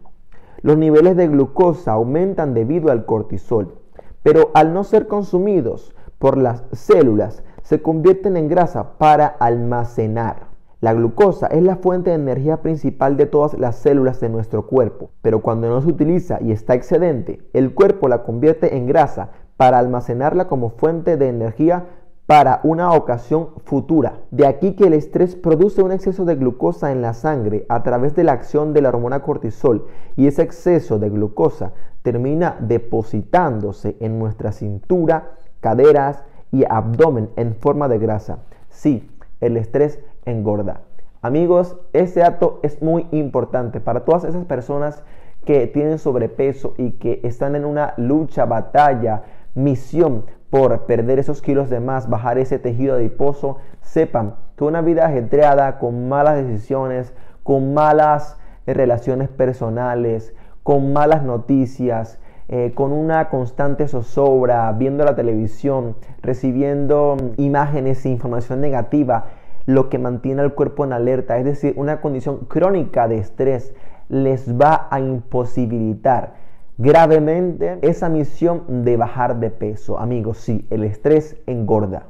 los 0.62 0.76
niveles 0.76 1.16
de 1.16 1.28
glucosa 1.28 1.92
aumentan 1.92 2.54
debido 2.54 2.90
al 2.90 3.04
cortisol, 3.04 3.78
pero 4.22 4.50
al 4.54 4.74
no 4.74 4.84
ser 4.84 5.06
consumidos 5.06 5.94
por 6.18 6.38
las 6.38 6.64
células, 6.72 7.44
se 7.62 7.82
convierten 7.82 8.36
en 8.36 8.48
grasa 8.48 8.98
para 8.98 9.26
almacenar. 9.26 10.46
La 10.80 10.92
glucosa 10.92 11.46
es 11.48 11.62
la 11.62 11.76
fuente 11.76 12.10
de 12.10 12.16
energía 12.16 12.62
principal 12.62 13.16
de 13.16 13.26
todas 13.26 13.58
las 13.58 13.76
células 13.76 14.20
de 14.20 14.28
nuestro 14.28 14.66
cuerpo, 14.66 15.10
pero 15.22 15.40
cuando 15.40 15.68
no 15.68 15.80
se 15.80 15.88
utiliza 15.88 16.38
y 16.40 16.52
está 16.52 16.74
excedente, 16.74 17.40
el 17.52 17.74
cuerpo 17.74 18.08
la 18.08 18.22
convierte 18.22 18.76
en 18.76 18.86
grasa 18.86 19.30
para 19.56 19.78
almacenarla 19.78 20.48
como 20.48 20.70
fuente 20.70 21.16
de 21.16 21.28
energía 21.28 21.86
para 22.26 22.60
una 22.64 22.92
ocasión 22.92 23.50
futura. 23.64 24.20
De 24.30 24.46
aquí 24.46 24.74
que 24.74 24.88
el 24.88 24.94
estrés 24.94 25.36
produce 25.36 25.82
un 25.82 25.92
exceso 25.92 26.24
de 26.24 26.34
glucosa 26.34 26.90
en 26.90 27.00
la 27.00 27.14
sangre 27.14 27.64
a 27.68 27.82
través 27.82 28.14
de 28.16 28.24
la 28.24 28.32
acción 28.32 28.72
de 28.72 28.82
la 28.82 28.88
hormona 28.88 29.22
cortisol 29.22 29.86
y 30.16 30.26
ese 30.26 30.42
exceso 30.42 30.98
de 30.98 31.08
glucosa 31.08 31.72
termina 32.02 32.56
depositándose 32.60 33.96
en 34.00 34.18
nuestra 34.18 34.52
cintura, 34.52 35.32
caderas, 35.60 36.24
y 36.52 36.64
abdomen 36.68 37.30
en 37.36 37.54
forma 37.56 37.88
de 37.88 37.98
grasa. 37.98 38.38
Sí, 38.68 39.10
el 39.40 39.56
estrés 39.56 40.00
engorda. 40.24 40.82
Amigos, 41.22 41.76
este 41.92 42.20
dato 42.20 42.60
es 42.62 42.82
muy 42.82 43.06
importante 43.10 43.80
para 43.80 44.04
todas 44.04 44.24
esas 44.24 44.44
personas 44.44 45.02
que 45.44 45.66
tienen 45.66 45.98
sobrepeso 45.98 46.74
y 46.78 46.92
que 46.92 47.20
están 47.24 47.56
en 47.56 47.64
una 47.64 47.94
lucha, 47.96 48.44
batalla, 48.44 49.22
misión 49.54 50.24
por 50.56 50.86
perder 50.86 51.18
esos 51.18 51.42
kilos 51.42 51.68
de 51.68 51.80
más, 51.80 52.08
bajar 52.08 52.38
ese 52.38 52.58
tejido 52.58 52.94
adiposo, 52.94 53.58
sepan 53.82 54.36
que 54.56 54.64
una 54.64 54.80
vida 54.80 55.04
ajetreada, 55.04 55.78
con 55.78 56.08
malas 56.08 56.36
decisiones, 56.36 57.12
con 57.42 57.74
malas 57.74 58.38
relaciones 58.66 59.28
personales, 59.28 60.34
con 60.62 60.94
malas 60.94 61.22
noticias, 61.22 62.18
eh, 62.48 62.72
con 62.74 62.92
una 62.92 63.28
constante 63.28 63.86
zozobra, 63.86 64.72
viendo 64.72 65.04
la 65.04 65.14
televisión, 65.14 65.94
recibiendo 66.22 67.18
imágenes 67.36 68.06
e 68.06 68.08
información 68.08 68.62
negativa, 68.62 69.26
lo 69.66 69.90
que 69.90 69.98
mantiene 69.98 70.40
al 70.40 70.54
cuerpo 70.54 70.86
en 70.86 70.94
alerta, 70.94 71.36
es 71.36 71.44
decir, 71.44 71.74
una 71.76 72.00
condición 72.00 72.46
crónica 72.48 73.08
de 73.08 73.18
estrés, 73.18 73.74
les 74.08 74.58
va 74.58 74.88
a 74.90 75.00
imposibilitar 75.00 76.45
gravemente 76.78 77.78
esa 77.82 78.08
misión 78.08 78.84
de 78.84 78.96
bajar 78.96 79.40
de 79.40 79.50
peso. 79.50 79.98
Amigos, 79.98 80.38
sí, 80.38 80.66
el 80.70 80.84
estrés 80.84 81.36
engorda. 81.46 82.06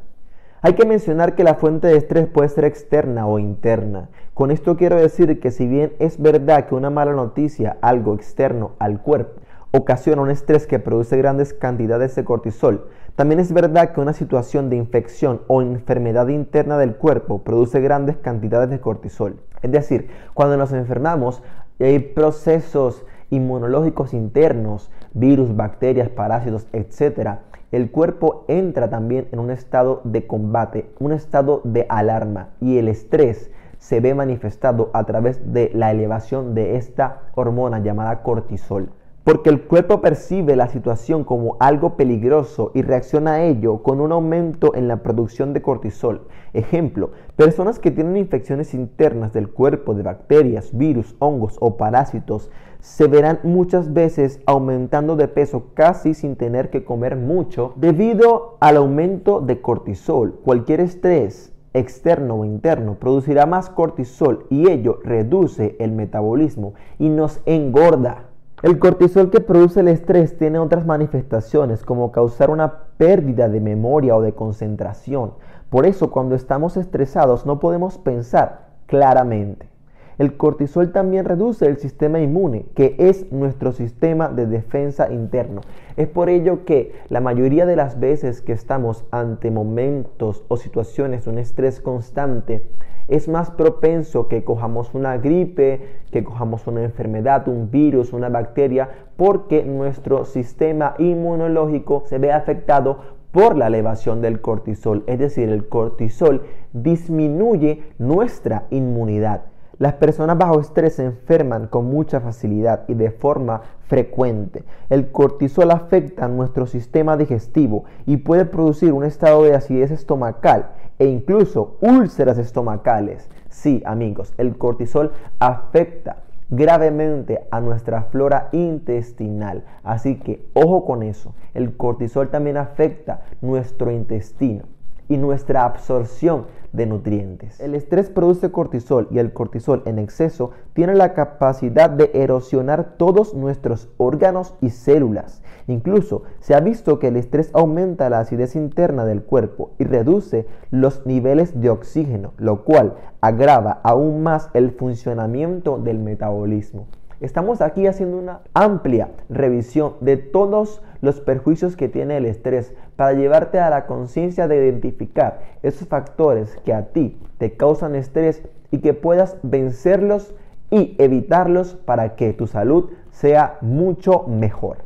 Hay 0.63 0.75
que 0.75 0.87
mencionar 0.87 1.35
que 1.35 1.45
la 1.45 1.55
fuente 1.55 1.87
de 1.87 1.97
estrés 1.97 2.27
puede 2.27 2.49
ser 2.49 2.65
externa 2.65 3.27
o 3.27 3.39
interna. 3.39 4.09
Con 4.35 4.51
esto 4.51 4.77
quiero 4.77 4.97
decir 4.97 5.39
que 5.39 5.51
si 5.51 5.67
bien 5.67 5.93
es 5.99 6.21
verdad 6.21 6.67
que 6.67 6.75
una 6.75 6.91
mala 6.91 7.13
noticia, 7.13 7.77
algo 7.81 8.15
externo 8.15 8.73
al 8.79 9.01
cuerpo, 9.01 9.41
ocasiona 9.71 10.23
un 10.23 10.31
estrés 10.31 10.67
que 10.67 10.79
produce 10.79 11.17
grandes 11.17 11.53
cantidades 11.53 12.17
de 12.17 12.25
cortisol. 12.25 12.89
También 13.15 13.41
es 13.41 13.53
verdad 13.53 13.93
que 13.93 14.01
una 14.01 14.13
situación 14.13 14.69
de 14.69 14.77
infección 14.77 15.43
o 15.47 15.63
enfermedad 15.63 16.29
interna 16.29 16.79
del 16.79 16.97
cuerpo 16.97 17.43
produce 17.43 17.81
grandes 17.81 18.17
cantidades 18.17 18.71
de 18.71 18.81
cortisol. 18.81 19.37
Es 19.63 19.71
decir, 19.71 20.09
cuando 20.35 20.57
nos 20.57 20.73
enfermamos 20.73 21.43
hay 21.79 21.99
procesos 21.99 23.05
inmunológicos 23.31 24.15
internos, 24.15 24.91
virus, 25.15 25.57
bacterias, 25.57 26.09
parásitos, 26.09 26.67
etc., 26.73 27.39
el 27.73 27.91
cuerpo 27.91 28.45
entra 28.49 28.89
también 28.89 29.29
en 29.33 29.41
un 29.41 29.51
estado 29.51 30.01
de 30.05 30.27
combate, 30.27 30.89
un 31.01 31.13
estado 31.13 31.61
de 31.65 31.85
alarma 31.89 32.51
y 32.61 32.79
el 32.79 32.89
estrés 32.89 33.51
se 33.79 34.01
ve 34.01 34.15
manifestado 34.15 34.91
a 34.93 35.05
través 35.05 35.53
de 35.53 35.71
la 35.75 35.91
elevación 35.91 36.55
de 36.55 36.77
esta 36.77 37.23
hormona 37.35 37.81
llamada 37.81 38.23
cortisol 38.23 38.91
porque 39.27 39.51
el 39.51 39.63
cuerpo 39.63 40.01
percibe 40.01 40.55
la 40.55 40.69
situación 40.69 41.25
como 41.25 41.57
algo 41.59 41.97
peligroso 41.97 42.71
y 42.75 42.83
reacciona 42.83 43.33
a 43.33 43.43
ello 43.43 43.83
con 43.83 44.01
un 44.01 44.13
aumento 44.13 44.73
en 44.77 44.87
la 44.87 45.03
producción 45.03 45.53
de 45.53 45.63
cortisol. 45.63 46.29
Ejemplo, 46.53 47.11
personas 47.35 47.81
que 47.81 47.91
tienen 47.91 48.19
infecciones 48.19 48.73
internas 48.73 49.33
del 49.33 49.49
cuerpo 49.51 49.95
de 49.95 50.05
bacterias, 50.05 50.71
virus, 50.79 51.17
hongos 51.19 51.57
o 51.59 51.77
parásitos 51.77 52.53
se 52.79 53.09
verán 53.09 53.41
muchas 53.43 53.93
veces 53.93 54.39
aumentando 54.47 55.17
de 55.17 55.27
peso 55.27 55.73
casi 55.75 56.15
sin 56.15 56.37
tener 56.37 56.71
que 56.71 56.85
comer 56.85 57.17
mucho 57.17 57.73
debido 57.75 58.57
al 58.61 58.77
aumento 58.77 59.41
de 59.41 59.61
cortisol. 59.61 60.39
Cualquier 60.45 60.79
estrés 60.79 61.53
externo 61.75 62.37
o 62.37 62.45
interno 62.45 62.95
producirá 63.01 63.45
más 63.45 63.71
cortisol 63.71 64.47
y 64.51 64.71
ello 64.71 65.01
reduce 65.03 65.75
el 65.81 65.91
metabolismo 65.91 66.75
y 67.01 67.09
nos 67.09 67.41
engorda. 67.45 68.27
El 68.63 68.79
cortisol 68.79 69.31
que 69.31 69.41
produce 69.41 69.81
el 69.81 69.89
estrés 69.89 70.39
tiene 70.39 70.59
otras 70.59 70.87
manifestaciones 70.87 71.85
como 71.85 72.11
causar 72.11 72.49
una 72.49 72.85
pérdida 72.97 73.51
de 73.51 73.61
memoria 73.61 74.17
o 74.17 74.23
de 74.23 74.33
concentración. 74.33 75.33
Por 75.69 75.85
eso 75.85 76.11
cuando 76.11 76.35
estamos 76.35 76.79
estresados 76.79 77.45
no 77.45 77.61
podemos 77.61 77.99
pensar 77.99 78.69
claramente. 78.87 79.69
El 80.17 80.39
cortisol 80.39 80.91
también 80.91 81.27
reduce 81.27 81.67
el 81.67 81.77
sistema 81.77 82.19
inmune, 82.19 82.65
que 82.75 82.97
es 82.99 83.31
nuestro 83.31 83.73
sistema 83.73 84.29
de 84.29 84.47
defensa 84.47 85.13
interno. 85.13 85.61
Es 85.99 86.09
por 86.09 86.31
ello 86.31 86.65
que 86.65 86.95
la 87.11 87.21
mayoría 87.21 87.67
de 87.67 87.77
las 87.77 88.01
veces 88.01 88.41
que 88.41 88.53
estamos 88.53 89.05
ante 89.11 89.51
momentos 89.51 90.45
o 90.49 90.57
situaciones 90.57 91.27
de 91.27 91.31
un 91.31 91.39
estrés 91.39 91.83
constante, 91.83 92.67
es 93.09 93.29
más 93.29 93.51
propenso 93.51 94.29
que 94.29 94.45
cojamos 94.45 94.95
una 94.95 95.17
gripe, 95.19 96.01
que 96.11 96.25
cojamos 96.25 96.67
una 96.67 96.83
enfermedad, 96.83 97.47
un 97.49 97.71
virus, 97.71 98.13
una 98.13 98.29
bacteria, 98.29 98.89
porque 99.17 99.65
nuestro 99.65 100.25
sistema 100.25 100.95
inmunológico 100.99 102.03
se 102.07 102.19
ve 102.19 102.33
afectado 102.33 103.17
por 103.31 103.57
la 103.57 103.67
elevación 103.67 104.23
del 104.23 104.41
cortisol. 104.41 105.05
Es 105.07 105.19
decir, 105.19 105.51
el 105.51 105.69
cortisol 105.69 106.43
disminuye 106.73 107.83
nuestra 107.99 108.65
inmunidad. 108.71 109.43
Las 109.79 109.93
personas 109.95 110.39
bajo 110.39 110.59
estrés 110.59 110.95
se 110.95 111.05
enferman 111.05 111.67
con 111.67 111.85
mucha 111.85 112.21
facilidad 112.21 112.85
y 112.89 112.95
de 112.95 113.11
forma 113.11 113.61
frecuente. 113.89 114.65
El 114.89 115.13
cortisol 115.13 115.71
afecta 115.71 116.29
nuestro 116.29 116.67
sistema 116.67 117.19
digestivo 117.19 117.85
y 118.07 118.17
puede 118.17 118.47
producir 118.47 118.95
un 118.95 119.05
estado 119.05 119.45
de 119.45 119.55
acidez 119.55 119.91
estomacal 119.91 120.71
e 120.99 121.07
incluso 121.07 121.77
úlceras 121.81 122.39
estomacales. 122.39 123.29
Sí, 123.49 123.83
amigos, 123.87 124.33
el 124.39 124.57
cortisol 124.57 125.13
afecta 125.39 126.17
gravemente 126.49 127.47
a 127.51 127.61
nuestra 127.61 128.03
flora 128.05 128.49
intestinal. 128.53 129.65
Así 129.83 130.17
que 130.17 130.45
ojo 130.55 130.85
con 130.85 131.03
eso. 131.03 131.35
El 131.55 131.77
cortisol 131.77 132.29
también 132.29 132.57
afecta 132.57 133.23
nuestro 133.41 133.91
intestino 133.91 134.65
y 135.09 135.17
nuestra 135.17 135.65
absorción 135.65 136.47
de 136.73 136.87
nutrientes. 136.87 137.61
El 137.61 137.75
estrés 137.75 138.11
produce 138.11 138.51
cortisol 138.51 139.09
y 139.11 139.19
el 139.19 139.33
cortisol 139.33 139.83
en 139.87 139.99
exceso 139.99 140.51
tiene 140.73 140.95
la 140.95 141.15
capacidad 141.15 141.91
de 141.91 142.11
erosionar 142.15 142.97
todos 142.97 143.35
nuestros 143.35 143.89
órganos 143.97 144.55
y 144.61 144.71
células. 144.71 145.43
Incluso 145.67 146.23
se 146.41 146.55
ha 146.55 146.61
visto 146.61 146.99
que 146.99 147.09
el 147.09 147.17
estrés 147.17 147.51
aumenta 147.53 148.09
la 148.11 148.21
acidez 148.21 148.55
interna 148.55 149.05
del 149.05 149.23
cuerpo 149.23 149.73
y 149.79 149.85
reduce 149.85 150.47
los 150.71 151.05
niveles 151.07 151.61
de 151.61 151.71
oxígeno, 151.71 152.33
lo 152.39 152.65
cual 152.65 152.95
agrava 153.21 153.81
aún 153.83 154.23
más 154.23 154.49
el 154.55 154.71
funcionamiento 154.71 155.79
del 155.79 155.99
metabolismo. 155.99 156.87
Estamos 157.21 157.63
aquí 157.63 157.87
haciendo 157.87 158.19
una 158.19 158.41
amplia 158.53 159.09
revisión 159.31 159.95
de 160.03 160.19
todos 160.19 160.83
los 161.01 161.21
perjuicios 161.21 161.75
que 161.75 161.89
tiene 161.89 162.19
el 162.19 162.27
estrés 162.27 162.75
para 162.95 163.15
llevarte 163.15 163.59
a 163.59 163.71
la 163.71 163.87
conciencia 163.87 164.49
de 164.49 164.57
identificar 164.57 165.41
esos 165.63 165.89
factores 165.89 166.55
que 166.67 166.75
a 166.75 166.89
ti 166.89 167.17
te 167.39 167.57
causan 167.57 167.95
estrés 167.95 168.43
y 168.71 168.81
que 168.81 168.93
puedas 168.93 169.39
vencerlos 169.43 170.35
y 170.71 170.95
evitarlos 170.99 171.75
para 171.75 172.17
que 172.17 172.35
tu 172.35 172.47
salud 172.47 172.91
sea 173.13 173.57
mucho 173.63 174.25
mejor. 174.29 174.79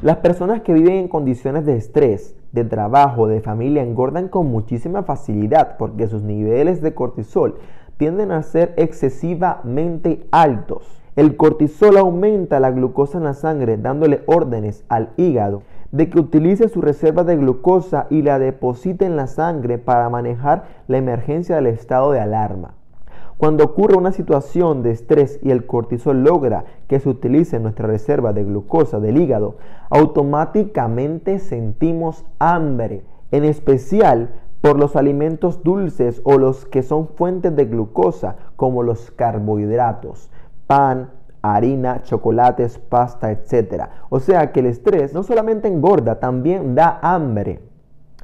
Las 0.00 0.16
personas 0.18 0.62
que 0.62 0.72
viven 0.72 0.94
en 0.94 1.08
condiciones 1.08 1.66
de 1.66 1.76
estrés, 1.76 2.34
de 2.52 2.64
trabajo, 2.64 3.26
de 3.26 3.42
familia, 3.42 3.82
engordan 3.82 4.28
con 4.28 4.46
muchísima 4.46 5.02
facilidad 5.02 5.76
porque 5.76 6.06
sus 6.06 6.22
niveles 6.22 6.80
de 6.80 6.94
cortisol 6.94 7.58
tienden 7.98 8.32
a 8.32 8.42
ser 8.42 8.72
excesivamente 8.78 10.26
altos. 10.30 11.03
El 11.16 11.36
cortisol 11.36 11.96
aumenta 11.96 12.58
la 12.58 12.72
glucosa 12.72 13.18
en 13.18 13.24
la 13.24 13.34
sangre 13.34 13.76
dándole 13.76 14.22
órdenes 14.26 14.84
al 14.88 15.10
hígado 15.16 15.62
de 15.92 16.10
que 16.10 16.18
utilice 16.18 16.68
su 16.68 16.80
reserva 16.80 17.22
de 17.22 17.36
glucosa 17.36 18.08
y 18.10 18.22
la 18.22 18.40
deposite 18.40 19.06
en 19.06 19.14
la 19.14 19.28
sangre 19.28 19.78
para 19.78 20.08
manejar 20.08 20.64
la 20.88 20.98
emergencia 20.98 21.54
del 21.54 21.68
estado 21.68 22.10
de 22.10 22.18
alarma. 22.18 22.74
Cuando 23.36 23.62
ocurre 23.64 23.96
una 23.96 24.10
situación 24.10 24.82
de 24.82 24.90
estrés 24.90 25.38
y 25.40 25.52
el 25.52 25.66
cortisol 25.66 26.24
logra 26.24 26.64
que 26.88 26.98
se 26.98 27.08
utilice 27.08 27.60
nuestra 27.60 27.86
reserva 27.86 28.32
de 28.32 28.42
glucosa 28.42 28.98
del 28.98 29.18
hígado, 29.18 29.56
automáticamente 29.90 31.38
sentimos 31.38 32.24
hambre, 32.40 33.04
en 33.30 33.44
especial 33.44 34.30
por 34.60 34.80
los 34.80 34.96
alimentos 34.96 35.62
dulces 35.62 36.22
o 36.24 36.38
los 36.38 36.64
que 36.64 36.82
son 36.82 37.06
fuentes 37.06 37.54
de 37.54 37.66
glucosa, 37.66 38.36
como 38.56 38.82
los 38.82 39.10
carbohidratos, 39.10 40.30
pan, 40.66 41.10
harina, 41.42 42.02
chocolates, 42.02 42.78
pasta, 42.78 43.30
etc. 43.30 43.84
O 44.08 44.20
sea 44.20 44.52
que 44.52 44.60
el 44.60 44.66
estrés 44.66 45.12
no 45.12 45.22
solamente 45.22 45.68
engorda, 45.68 46.18
también 46.18 46.74
da 46.74 46.98
hambre. 47.02 47.60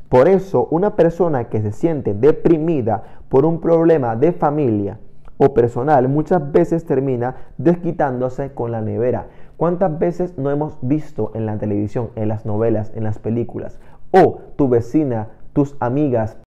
Por 0.08 0.28
eso, 0.28 0.66
una 0.70 0.96
persona 0.96 1.48
que 1.48 1.60
se 1.60 1.72
siente 1.72 2.14
deprimida 2.14 3.02
por 3.28 3.44
un 3.44 3.60
problema 3.60 4.16
de 4.16 4.32
familia 4.32 4.98
o 5.36 5.54
personal 5.54 6.08
muchas 6.08 6.50
veces 6.50 6.84
termina 6.84 7.36
desquitándose 7.58 8.52
con 8.52 8.72
la 8.72 8.80
nevera. 8.80 9.28
¿Cuántas 9.56 9.98
veces 9.98 10.36
no 10.36 10.50
hemos 10.50 10.78
visto 10.80 11.30
en 11.34 11.46
la 11.46 11.58
televisión, 11.58 12.10
en 12.16 12.28
las 12.28 12.44
novelas, 12.46 12.92
en 12.94 13.04
las 13.04 13.18
películas? 13.18 13.78
O 14.10 14.40
tu 14.56 14.68
vecina, 14.68 15.28
tus 15.52 15.76
amigas 15.80 16.38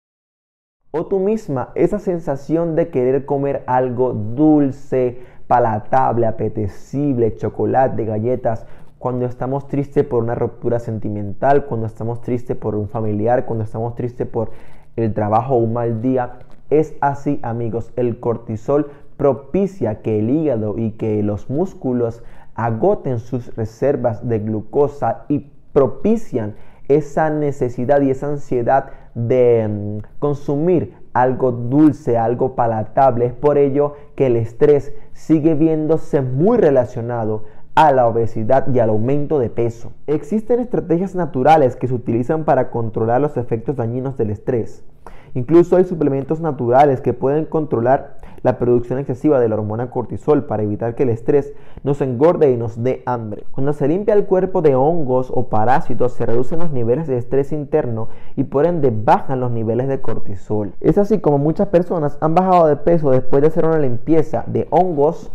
o 0.95 1.07
tú 1.07 1.19
misma 1.19 1.71
esa 1.75 1.99
sensación 1.99 2.77
de 2.77 2.91
querer 2.91 3.25
comer 3.25 3.65
algo 3.67 4.13
dulce, 4.13 5.21
palatable, 5.53 6.27
apetecible, 6.27 7.37
chocolate, 7.37 8.07
galletas, 8.07 8.65
cuando 8.99 9.27
estamos 9.27 9.69
tristes 9.69 10.03
por 10.03 10.23
una 10.23 10.35
ruptura 10.35 10.79
sentimental, 10.79 11.67
cuando 11.67 11.87
estamos 11.87 12.23
tristes 12.23 12.57
por 12.57 12.75
un 12.75 12.89
familiar, 12.89 13.45
cuando 13.45 13.63
estamos 13.63 13.95
tristes 13.95 14.27
por 14.27 14.51
el 14.97 15.13
trabajo 15.13 15.57
o 15.57 15.59
un 15.59 15.75
mal 15.75 16.01
día. 16.01 16.39
Es 16.71 16.95
así, 17.03 17.39
amigos, 17.43 17.93
el 17.97 18.19
cortisol 18.19 18.93
propicia 19.19 20.01
que 20.01 20.21
el 20.21 20.31
hígado 20.31 20.79
y 20.79 20.93
que 20.93 21.23
los 21.23 21.51
músculos 21.51 22.23
agoten 22.55 23.19
sus 23.19 23.55
reservas 23.55 24.27
de 24.27 24.39
glucosa 24.39 25.27
y 25.29 25.51
propician 25.75 26.55
esa 26.89 27.29
necesidad 27.29 28.01
y 28.01 28.09
esa 28.09 28.29
ansiedad 28.29 28.87
de 29.15 29.69
mm, 29.69 30.19
consumir 30.19 31.02
algo 31.13 31.53
dulce, 31.53 32.19
algo 32.19 32.55
palatable. 32.55 33.27
Es 33.27 33.33
por 33.33 33.59
ello 33.59 33.95
que 34.17 34.27
el 34.27 34.37
estrés 34.37 34.93
sigue 35.13 35.55
viéndose 35.55 36.21
muy 36.21 36.59
relacionado 36.59 37.45
a 37.75 37.91
la 37.93 38.07
obesidad 38.07 38.67
y 38.73 38.79
al 38.79 38.91
aumento 38.91 39.39
de 39.39 39.49
peso. 39.49 39.93
Existen 40.07 40.61
estrategias 40.61 41.15
naturales 41.15 41.77
que 41.77 41.89
se 41.89 41.95
utilizan 41.95 42.45
para 42.45 42.71
controlar 42.71 43.21
los 43.21 43.37
efectos 43.37 43.77
dañinos 43.77 44.17
del 44.19 44.31
estrés. 44.31 44.85
Incluso 45.35 45.77
hay 45.77 45.85
suplementos 45.85 46.41
naturales 46.41 47.01
que 47.01 47.15
pueden 47.15 47.47
controlar 47.47 48.17
la 48.43 48.59
producción 48.59 48.99
excesiva 48.99 49.41
de 49.41 49.49
la 49.49 49.55
hormona 49.55 49.91
cortisol 49.91 50.45
para 50.45 50.63
evitar 50.63 50.95
que 50.95 51.05
el 51.05 51.09
estrés 51.09 51.55
nos 51.85 52.01
engorde 52.01 52.51
y 52.51 52.57
nos 52.57 52.83
dé 52.83 53.03
hambre. 53.07 53.45
Cuando 53.53 53.73
se 53.73 53.89
limpia 53.89 54.15
el 54.15 54.27
cuerpo 54.27 54.63
de 54.63 54.75
hongos 54.75 55.31
o 55.33 55.49
parásitos, 55.49 56.13
se 56.13 56.27
reducen 56.27 56.59
los 56.59 56.73
niveles 56.73 57.07
de 57.07 57.17
estrés 57.17 57.53
interno 57.53 58.09
y 58.37 58.45
por 58.45 58.67
ende 58.67 58.93
bajan 58.95 59.41
los 59.41 59.51
niveles 59.53 59.89
de 59.89 60.01
cortisol. 60.01 60.73
Es 60.81 60.99
así 60.99 61.21
como 61.21 61.39
muchas 61.39 61.69
personas 61.69 62.19
han 62.21 62.35
bajado 62.35 62.67
de 62.67 62.77
peso 62.77 63.11
después 63.11 63.43
de 63.43 63.49
hacer 63.49 63.65
una 63.65 63.79
limpieza 63.79 64.45
de 64.47 64.67
hongos 64.71 65.31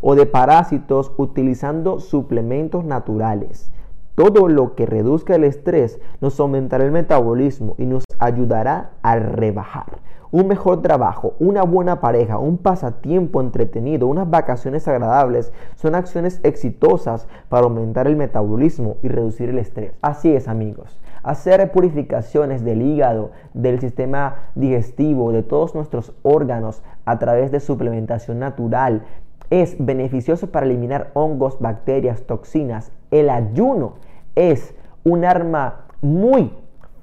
o 0.00 0.14
de 0.14 0.26
parásitos 0.26 1.12
utilizando 1.16 2.00
suplementos 2.00 2.84
naturales. 2.84 3.70
Todo 4.14 4.46
lo 4.48 4.74
que 4.74 4.84
reduzca 4.84 5.36
el 5.36 5.44
estrés 5.44 5.98
nos 6.20 6.38
aumentará 6.38 6.84
el 6.84 6.92
metabolismo 6.92 7.74
y 7.78 7.86
nos 7.86 8.04
ayudará 8.18 8.90
a 9.00 9.16
rebajar. 9.16 10.00
Un 10.30 10.48
mejor 10.48 10.82
trabajo, 10.82 11.34
una 11.38 11.62
buena 11.62 12.00
pareja, 12.00 12.38
un 12.38 12.58
pasatiempo 12.58 13.40
entretenido, 13.40 14.06
unas 14.06 14.28
vacaciones 14.28 14.86
agradables 14.86 15.52
son 15.76 15.94
acciones 15.94 16.40
exitosas 16.42 17.26
para 17.48 17.64
aumentar 17.64 18.06
el 18.06 18.16
metabolismo 18.16 18.96
y 19.02 19.08
reducir 19.08 19.48
el 19.48 19.58
estrés. 19.58 19.92
Así 20.02 20.34
es 20.34 20.46
amigos. 20.46 20.98
Hacer 21.22 21.70
purificaciones 21.72 22.64
del 22.64 22.82
hígado, 22.82 23.30
del 23.54 23.80
sistema 23.80 24.36
digestivo, 24.54 25.32
de 25.32 25.42
todos 25.42 25.74
nuestros 25.74 26.12
órganos 26.22 26.82
a 27.04 27.18
través 27.18 27.50
de 27.50 27.60
suplementación 27.60 28.38
natural 28.38 29.04
es 29.52 29.76
beneficioso 29.78 30.50
para 30.50 30.64
eliminar 30.64 31.10
hongos, 31.12 31.60
bacterias, 31.60 32.22
toxinas. 32.22 32.90
El 33.10 33.28
ayuno 33.28 33.96
es 34.34 34.74
un 35.04 35.26
arma 35.26 35.84
muy 36.00 36.54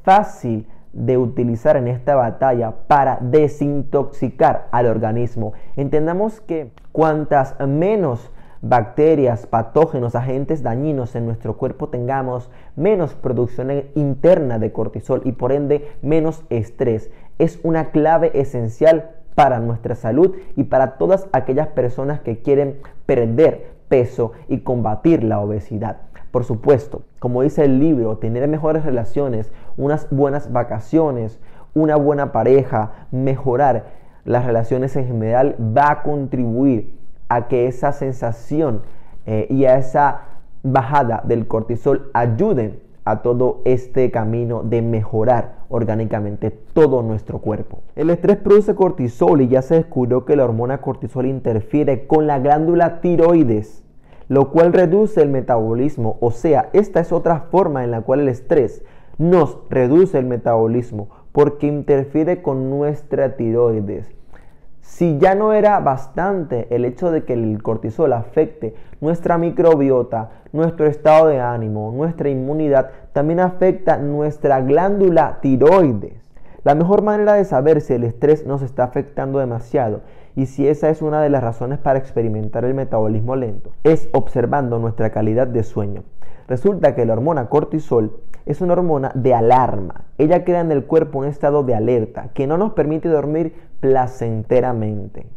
fácil 0.02 0.66
de 0.92 1.20
utilizar 1.20 1.78
en 1.78 1.88
esta 1.88 2.16
batalla 2.16 2.74
para 2.88 3.20
desintoxicar 3.22 4.68
al 4.72 4.88
organismo. 4.88 5.54
Entendamos 5.76 6.42
que 6.42 6.72
cuantas 6.92 7.56
menos 7.68 8.32
bacterias, 8.64 9.46
patógenos, 9.46 10.16
agentes 10.16 10.64
dañinos 10.64 11.16
en 11.16 11.28
nuestro 11.28 11.56
cuerpo 11.56 11.90
tengamos, 11.90 12.50
menos 12.76 13.14
producción 13.14 13.84
interna 13.94 14.58
de 14.58 14.72
cortisol 14.72 15.22
y 15.24 15.34
por 15.34 15.52
ende 15.52 15.88
menos 16.02 16.44
estrés. 16.50 17.12
Es 17.38 17.60
una 17.62 17.92
clave 17.92 18.32
esencial 18.34 19.19
para 19.36 19.60
nuestra 19.60 19.96
salud 19.96 20.36
y 20.56 20.66
para 20.66 20.98
todas 20.98 21.28
aquellas 21.32 21.68
personas 21.68 22.20
que 22.20 22.42
quieren 22.42 22.80
perder 23.06 23.72
peso 23.88 24.34
y 24.48 24.60
combatir 24.60 25.24
la 25.24 25.40
obesidad. 25.40 25.98
Por 26.32 26.44
supuesto, 26.44 27.04
como 27.20 27.42
dice 27.42 27.66
el 27.66 27.80
libro, 27.80 28.18
tener 28.18 28.48
mejores 28.48 28.86
relaciones, 28.86 29.52
unas 29.78 30.08
buenas 30.12 30.52
vacaciones, 30.52 31.40
una 31.74 31.96
buena 31.96 32.32
pareja, 32.32 32.92
mejorar 33.12 33.86
las 34.26 34.46
relaciones 34.46 34.96
en 34.96 35.08
general 35.08 35.56
va 35.60 35.90
a 35.92 36.04
contribuir 36.04 37.00
a 37.30 37.48
que 37.48 37.68
esa 37.68 37.92
sensación 37.92 38.84
eh, 39.26 39.48
y 39.50 39.66
a 39.66 39.78
esa 39.78 40.22
bajada 40.62 41.22
del 41.26 41.48
cortisol 41.48 42.12
ayuden 42.14 42.80
a 43.06 43.22
todo 43.22 43.62
este 43.66 44.12
camino 44.12 44.64
de 44.64 44.82
mejorar 44.82 45.60
orgánicamente 45.70 46.52
todo 46.52 47.02
nuestro 47.04 47.40
cuerpo. 47.40 47.80
El 47.96 48.10
estrés 48.10 48.38
produce 48.38 48.76
cortisol 48.76 49.42
y 49.42 49.48
ya 49.48 49.62
se 49.62 49.76
descubrió 49.76 50.26
que 50.26 50.36
la 50.36 50.44
hormona 50.44 50.80
cortisol 50.82 51.26
interfiere 51.26 52.08
con 52.08 52.28
la 52.28 52.40
glándula 52.40 53.02
tiroides, 53.02 53.84
lo 54.28 54.52
cual 54.52 54.74
reduce 54.74 55.22
el 55.22 55.30
metabolismo. 55.30 56.18
O 56.20 56.32
sea, 56.32 56.70
esta 56.74 57.00
es 57.00 57.12
otra 57.12 57.48
forma 57.52 57.84
en 57.84 57.92
la 57.92 58.02
cual 58.02 58.22
el 58.22 58.30
estrés 58.30 58.84
nos 59.18 59.60
reduce 59.70 60.18
el 60.18 60.26
metabolismo 60.26 61.10
porque 61.32 61.68
interfiere 61.68 62.42
con 62.42 62.70
nuestra 62.70 63.36
tiroides. 63.36 64.19
Si 64.82 65.18
ya 65.18 65.36
no 65.36 65.54
era 65.54 65.80
bastante 65.80 66.68
el 66.76 66.86
hecho 66.86 67.12
de 67.12 67.24
que 67.24 67.34
el 67.34 67.62
cortisol 67.64 68.14
afecte 68.14 68.76
nuestra 69.02 69.38
microbiota, 69.38 70.32
nuestro 70.52 70.88
estado 70.88 71.28
de 71.28 71.40
ánimo, 71.40 71.92
nuestra 71.92 72.30
inmunidad, 72.30 72.90
también 73.14 73.40
afecta 73.40 73.98
nuestra 73.98 74.62
glándula 74.62 75.40
tiroides. 75.42 76.30
La 76.64 76.76
mejor 76.76 77.02
manera 77.02 77.34
de 77.34 77.46
saber 77.46 77.80
si 77.82 77.94
el 77.94 78.04
estrés 78.04 78.46
nos 78.46 78.62
está 78.62 78.84
afectando 78.84 79.40
demasiado 79.40 80.02
y 80.36 80.46
si 80.46 80.68
esa 80.68 80.90
es 80.90 81.02
una 81.02 81.22
de 81.22 81.30
las 81.30 81.44
razones 81.44 81.80
para 81.80 82.00
experimentar 82.00 82.66
el 82.66 82.74
metabolismo 82.74 83.36
lento 83.36 83.72
es 83.84 84.10
observando 84.14 84.78
nuestra 84.80 85.10
calidad 85.10 85.48
de 85.48 85.64
sueño. 85.64 86.04
Resulta 86.48 86.96
que 86.96 87.06
la 87.06 87.14
hormona 87.14 87.48
cortisol 87.48 88.20
es 88.46 88.60
una 88.60 88.74
hormona 88.74 89.12
de 89.14 89.34
alarma. 89.34 90.06
Ella 90.18 90.44
crea 90.44 90.62
en 90.62 90.72
el 90.72 90.86
cuerpo 90.86 91.20
un 91.20 91.26
estado 91.26 91.64
de 91.64 91.76
alerta 91.76 92.30
que 92.34 92.48
no 92.48 92.58
nos 92.58 92.74
permite 92.74 93.08
dormir 93.08 93.54
placenteramente. 93.80 95.28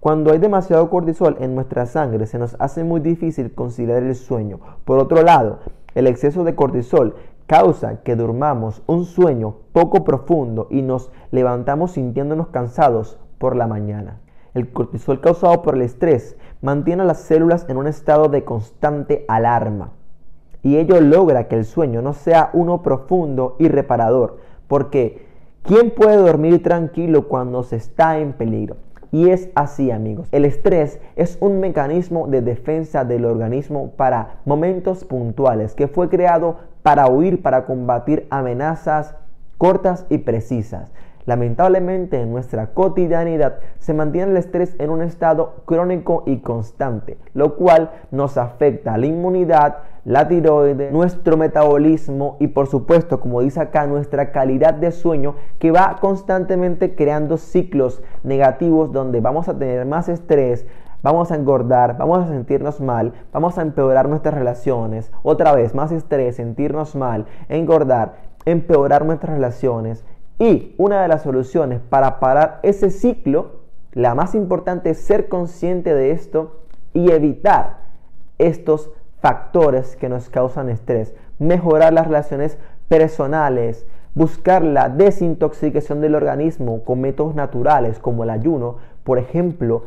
Cuando 0.00 0.32
hay 0.32 0.38
demasiado 0.38 0.88
cortisol 0.90 1.36
en 1.40 1.54
nuestra 1.54 1.86
sangre 1.86 2.26
se 2.26 2.38
nos 2.38 2.56
hace 2.60 2.84
muy 2.84 3.00
difícil 3.00 3.54
conciliar 3.54 4.02
el 4.02 4.14
sueño. 4.14 4.60
Por 4.84 4.98
otro 4.98 5.22
lado, 5.22 5.58
el 5.94 6.06
exceso 6.06 6.44
de 6.44 6.54
cortisol 6.54 7.16
causa 7.46 8.02
que 8.02 8.14
durmamos 8.14 8.82
un 8.86 9.04
sueño 9.04 9.56
poco 9.72 10.04
profundo 10.04 10.68
y 10.70 10.82
nos 10.82 11.10
levantamos 11.30 11.92
sintiéndonos 11.92 12.48
cansados 12.48 13.18
por 13.38 13.56
la 13.56 13.66
mañana. 13.66 14.20
El 14.54 14.72
cortisol 14.72 15.20
causado 15.20 15.62
por 15.62 15.74
el 15.74 15.82
estrés 15.82 16.36
mantiene 16.62 17.02
a 17.02 17.06
las 17.06 17.20
células 17.20 17.66
en 17.68 17.76
un 17.76 17.86
estado 17.86 18.28
de 18.28 18.44
constante 18.44 19.24
alarma 19.28 19.92
y 20.62 20.76
ello 20.76 21.00
logra 21.00 21.48
que 21.48 21.56
el 21.56 21.64
sueño 21.64 22.02
no 22.02 22.12
sea 22.12 22.50
uno 22.52 22.82
profundo 22.82 23.56
y 23.58 23.68
reparador, 23.68 24.38
porque 24.66 25.27
¿quién 25.68 25.90
puede 25.90 26.16
dormir 26.16 26.62
tranquilo 26.62 27.28
cuando 27.28 27.62
se 27.62 27.76
está 27.76 28.18
en 28.18 28.32
peligro? 28.32 28.78
Y 29.12 29.28
es 29.28 29.50
así 29.54 29.90
amigos. 29.90 30.26
El 30.32 30.46
estrés 30.46 30.98
es 31.14 31.36
un 31.40 31.60
mecanismo 31.60 32.26
de 32.26 32.40
defensa 32.40 33.04
del 33.04 33.26
organismo 33.26 33.90
para 33.96 34.40
momentos 34.46 35.04
puntuales 35.04 35.74
que 35.74 35.86
fue 35.86 36.08
creado 36.08 36.56
para 36.82 37.06
huir, 37.08 37.42
para 37.42 37.66
combatir 37.66 38.26
amenazas 38.30 39.14
cortas 39.58 40.06
y 40.08 40.18
precisas. 40.18 40.90
Lamentablemente 41.26 42.18
en 42.18 42.30
nuestra 42.30 42.68
cotidianidad 42.68 43.58
se 43.78 43.92
mantiene 43.92 44.30
el 44.30 44.38
estrés 44.38 44.74
en 44.78 44.88
un 44.88 45.02
estado 45.02 45.56
crónico 45.66 46.22
y 46.24 46.38
constante, 46.38 47.18
lo 47.34 47.56
cual 47.56 47.90
nos 48.10 48.38
afecta 48.38 48.94
a 48.94 48.98
la 48.98 49.04
inmunidad, 49.04 49.76
la 50.08 50.26
tiroides, 50.26 50.90
nuestro 50.90 51.36
metabolismo 51.36 52.38
y 52.40 52.46
por 52.46 52.66
supuesto, 52.66 53.20
como 53.20 53.42
dice 53.42 53.60
acá, 53.60 53.86
nuestra 53.86 54.32
calidad 54.32 54.72
de 54.72 54.90
sueño 54.90 55.34
que 55.58 55.70
va 55.70 55.98
constantemente 56.00 56.94
creando 56.94 57.36
ciclos 57.36 58.02
negativos 58.22 58.90
donde 58.90 59.20
vamos 59.20 59.50
a 59.50 59.58
tener 59.58 59.84
más 59.84 60.08
estrés, 60.08 60.66
vamos 61.02 61.30
a 61.30 61.34
engordar, 61.34 61.98
vamos 61.98 62.24
a 62.24 62.28
sentirnos 62.28 62.80
mal, 62.80 63.12
vamos 63.34 63.58
a 63.58 63.62
empeorar 63.62 64.08
nuestras 64.08 64.32
relaciones, 64.32 65.12
otra 65.22 65.52
vez 65.52 65.74
más 65.74 65.92
estrés, 65.92 66.36
sentirnos 66.36 66.96
mal, 66.96 67.26
engordar, 67.50 68.14
empeorar 68.46 69.04
nuestras 69.04 69.34
relaciones. 69.34 70.06
Y 70.38 70.74
una 70.78 71.02
de 71.02 71.08
las 71.08 71.20
soluciones 71.20 71.80
para 71.80 72.18
parar 72.18 72.60
ese 72.62 72.88
ciclo, 72.88 73.60
la 73.92 74.14
más 74.14 74.34
importante 74.34 74.88
es 74.88 75.00
ser 75.04 75.28
consciente 75.28 75.92
de 75.92 76.12
esto 76.12 76.62
y 76.94 77.10
evitar 77.10 77.80
estos 78.38 78.90
factores 79.20 79.96
que 79.96 80.08
nos 80.08 80.28
causan 80.28 80.68
estrés. 80.68 81.14
Mejorar 81.38 81.92
las 81.92 82.06
relaciones 82.06 82.58
personales, 82.88 83.86
buscar 84.14 84.64
la 84.64 84.88
desintoxicación 84.88 86.00
del 86.00 86.14
organismo 86.14 86.82
con 86.84 87.00
métodos 87.00 87.34
naturales 87.34 87.98
como 87.98 88.24
el 88.24 88.30
ayuno, 88.30 88.76
por 89.04 89.18
ejemplo, 89.18 89.84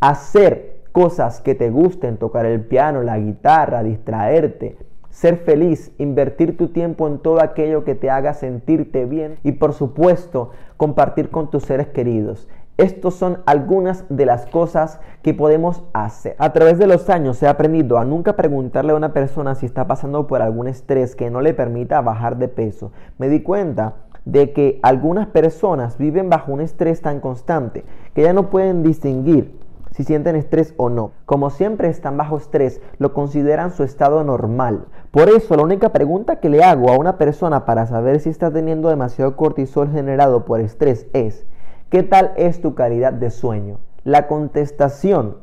hacer 0.00 0.74
cosas 0.92 1.40
que 1.40 1.54
te 1.54 1.70
gusten, 1.70 2.16
tocar 2.16 2.46
el 2.46 2.60
piano, 2.60 3.02
la 3.02 3.18
guitarra, 3.18 3.82
distraerte, 3.82 4.76
ser 5.10 5.38
feliz, 5.38 5.92
invertir 5.98 6.56
tu 6.56 6.68
tiempo 6.68 7.06
en 7.06 7.18
todo 7.18 7.42
aquello 7.42 7.84
que 7.84 7.94
te 7.94 8.10
haga 8.10 8.34
sentirte 8.34 9.04
bien 9.04 9.38
y 9.42 9.52
por 9.52 9.72
supuesto 9.72 10.50
compartir 10.76 11.30
con 11.30 11.50
tus 11.50 11.64
seres 11.64 11.88
queridos. 11.88 12.48
Estos 12.76 13.14
son 13.14 13.38
algunas 13.46 14.04
de 14.08 14.26
las 14.26 14.46
cosas 14.46 14.98
que 15.22 15.32
podemos 15.32 15.84
hacer. 15.92 16.34
A 16.38 16.52
través 16.52 16.76
de 16.76 16.88
los 16.88 17.08
años 17.08 17.40
he 17.40 17.46
aprendido 17.46 17.98
a 17.98 18.04
nunca 18.04 18.34
preguntarle 18.34 18.90
a 18.92 18.96
una 18.96 19.12
persona 19.12 19.54
si 19.54 19.64
está 19.64 19.86
pasando 19.86 20.26
por 20.26 20.42
algún 20.42 20.66
estrés 20.66 21.14
que 21.14 21.30
no 21.30 21.40
le 21.40 21.54
permita 21.54 22.00
bajar 22.00 22.36
de 22.36 22.48
peso. 22.48 22.90
Me 23.16 23.28
di 23.28 23.42
cuenta 23.42 23.94
de 24.24 24.52
que 24.52 24.80
algunas 24.82 25.28
personas 25.28 25.98
viven 25.98 26.28
bajo 26.28 26.52
un 26.52 26.60
estrés 26.60 27.00
tan 27.00 27.20
constante 27.20 27.84
que 28.12 28.22
ya 28.22 28.32
no 28.32 28.50
pueden 28.50 28.82
distinguir 28.82 29.60
si 29.92 30.02
sienten 30.02 30.34
estrés 30.34 30.74
o 30.76 30.90
no. 30.90 31.12
Como 31.26 31.50
siempre 31.50 31.88
están 31.88 32.16
bajo 32.16 32.36
estrés, 32.36 32.80
lo 32.98 33.14
consideran 33.14 33.70
su 33.70 33.84
estado 33.84 34.24
normal. 34.24 34.86
Por 35.12 35.28
eso 35.28 35.54
la 35.54 35.62
única 35.62 35.90
pregunta 35.90 36.40
que 36.40 36.48
le 36.48 36.64
hago 36.64 36.90
a 36.90 36.98
una 36.98 37.18
persona 37.18 37.64
para 37.64 37.86
saber 37.86 38.18
si 38.18 38.30
está 38.30 38.50
teniendo 38.50 38.88
demasiado 38.88 39.36
cortisol 39.36 39.92
generado 39.92 40.44
por 40.44 40.58
estrés 40.60 41.06
es, 41.12 41.46
¿qué 41.90 42.02
tal 42.02 42.32
es 42.36 42.60
tu 42.60 42.74
calidad 42.74 43.12
de 43.12 43.30
sueño? 43.30 43.78
La 44.04 44.26
contestación 44.26 45.36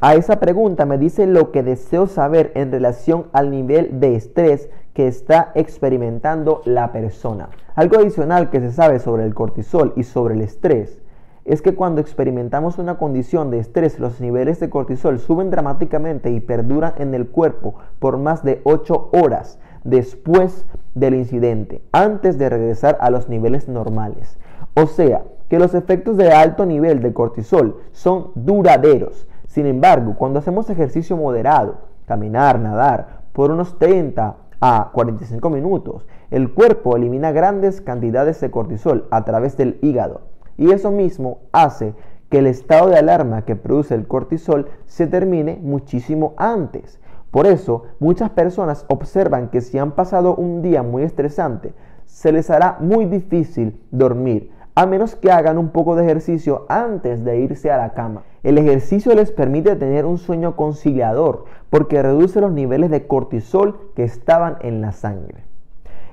a 0.00 0.14
esa 0.14 0.38
pregunta 0.38 0.84
me 0.84 0.98
dice 0.98 1.26
lo 1.26 1.50
que 1.50 1.62
deseo 1.62 2.06
saber 2.06 2.52
en 2.54 2.70
relación 2.70 3.26
al 3.32 3.50
nivel 3.50 4.00
de 4.00 4.16
estrés 4.16 4.68
que 4.92 5.06
está 5.06 5.50
experimentando 5.54 6.62
la 6.64 6.92
persona. 6.92 7.48
Algo 7.74 7.98
adicional 7.98 8.50
que 8.50 8.60
se 8.60 8.70
sabe 8.70 8.98
sobre 8.98 9.24
el 9.24 9.34
cortisol 9.34 9.92
y 9.96 10.02
sobre 10.02 10.34
el 10.34 10.42
estrés 10.42 11.00
es 11.44 11.62
que 11.62 11.74
cuando 11.74 12.00
experimentamos 12.00 12.78
una 12.78 12.96
condición 12.96 13.50
de 13.50 13.58
estrés, 13.58 13.98
los 13.98 14.20
niveles 14.20 14.60
de 14.60 14.70
cortisol 14.70 15.18
suben 15.18 15.50
dramáticamente 15.50 16.30
y 16.30 16.40
perduran 16.40 16.94
en 16.98 17.14
el 17.14 17.28
cuerpo 17.28 17.74
por 17.98 18.18
más 18.18 18.42
de 18.44 18.60
8 18.64 19.10
horas 19.12 19.58
después 19.84 20.66
del 20.94 21.14
incidente, 21.14 21.82
antes 21.92 22.38
de 22.38 22.48
regresar 22.48 22.96
a 23.00 23.10
los 23.10 23.28
niveles 23.28 23.68
normales. 23.68 24.38
O 24.74 24.86
sea, 24.86 25.22
que 25.48 25.58
los 25.58 25.74
efectos 25.74 26.16
de 26.16 26.32
alto 26.32 26.66
nivel 26.66 27.00
de 27.00 27.12
cortisol 27.12 27.80
son 27.92 28.30
duraderos. 28.34 29.26
Sin 29.46 29.66
embargo, 29.66 30.14
cuando 30.16 30.38
hacemos 30.38 30.70
ejercicio 30.70 31.16
moderado, 31.16 31.78
caminar, 32.06 32.58
nadar, 32.58 33.22
por 33.32 33.50
unos 33.50 33.78
30 33.78 34.36
a 34.60 34.90
45 34.92 35.50
minutos, 35.50 36.06
el 36.30 36.52
cuerpo 36.52 36.96
elimina 36.96 37.32
grandes 37.32 37.80
cantidades 37.80 38.40
de 38.40 38.50
cortisol 38.50 39.06
a 39.10 39.24
través 39.24 39.56
del 39.56 39.78
hígado 39.82 40.22
y 40.56 40.70
eso 40.70 40.90
mismo 40.90 41.40
hace 41.52 41.94
que 42.30 42.38
el 42.38 42.46
estado 42.46 42.88
de 42.88 42.96
alarma 42.96 43.42
que 43.42 43.56
produce 43.56 43.94
el 43.94 44.06
cortisol 44.06 44.68
se 44.86 45.06
termine 45.06 45.58
muchísimo 45.62 46.34
antes. 46.36 47.00
Por 47.30 47.46
eso, 47.46 47.84
muchas 47.98 48.30
personas 48.30 48.84
observan 48.88 49.48
que 49.48 49.60
si 49.60 49.78
han 49.78 49.92
pasado 49.92 50.34
un 50.36 50.62
día 50.62 50.82
muy 50.82 51.02
estresante, 51.02 51.74
se 52.06 52.32
les 52.32 52.50
hará 52.50 52.76
muy 52.80 53.06
difícil 53.06 53.80
dormir, 53.90 54.50
a 54.74 54.86
menos 54.86 55.14
que 55.14 55.30
hagan 55.30 55.58
un 55.58 55.68
poco 55.68 55.94
de 55.94 56.04
ejercicio 56.04 56.66
antes 56.68 57.24
de 57.24 57.38
irse 57.38 57.70
a 57.70 57.76
la 57.76 57.90
cama. 57.90 58.22
El 58.42 58.58
ejercicio 58.58 59.14
les 59.14 59.30
permite 59.30 59.76
tener 59.76 60.04
un 60.04 60.18
sueño 60.18 60.56
conciliador 60.56 61.44
porque 61.70 62.02
reduce 62.02 62.40
los 62.40 62.52
niveles 62.52 62.90
de 62.90 63.06
cortisol 63.06 63.78
que 63.94 64.04
estaban 64.04 64.56
en 64.60 64.80
la 64.80 64.92
sangre. 64.92 65.44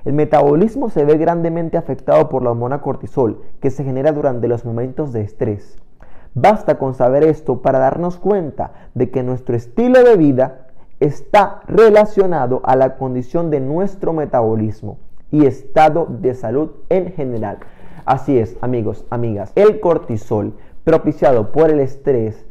El 0.04 0.14
metabolismo 0.14 0.90
se 0.90 1.04
ve 1.04 1.16
grandemente 1.16 1.76
afectado 1.76 2.28
por 2.28 2.42
la 2.42 2.50
hormona 2.50 2.80
cortisol, 2.80 3.42
que 3.60 3.70
se 3.70 3.84
genera 3.84 4.12
durante 4.12 4.48
los 4.48 4.64
momentos 4.64 5.12
de 5.12 5.22
estrés. 5.22 5.78
Basta 6.34 6.78
con 6.78 6.94
saber 6.94 7.24
esto 7.24 7.62
para 7.62 7.78
darnos 7.78 8.18
cuenta 8.18 8.72
de 8.94 9.10
que 9.10 9.22
nuestro 9.22 9.54
estilo 9.54 10.02
de 10.02 10.16
vida 10.16 10.66
está 10.98 11.60
relacionado 11.66 12.60
a 12.64 12.74
la 12.74 12.96
condición 12.96 13.50
de 13.50 13.60
nuestro 13.60 14.12
metabolismo 14.12 14.98
y 15.30 15.46
estado 15.46 16.06
de 16.08 16.34
salud 16.34 16.70
en 16.88 17.12
general. 17.12 17.58
Así 18.04 18.36
es, 18.36 18.56
amigos, 18.60 19.04
amigas, 19.10 19.52
el 19.54 19.78
cortisol 19.78 20.54
propiciado 20.82 21.52
por 21.52 21.70
el 21.70 21.78
estrés 21.78 22.44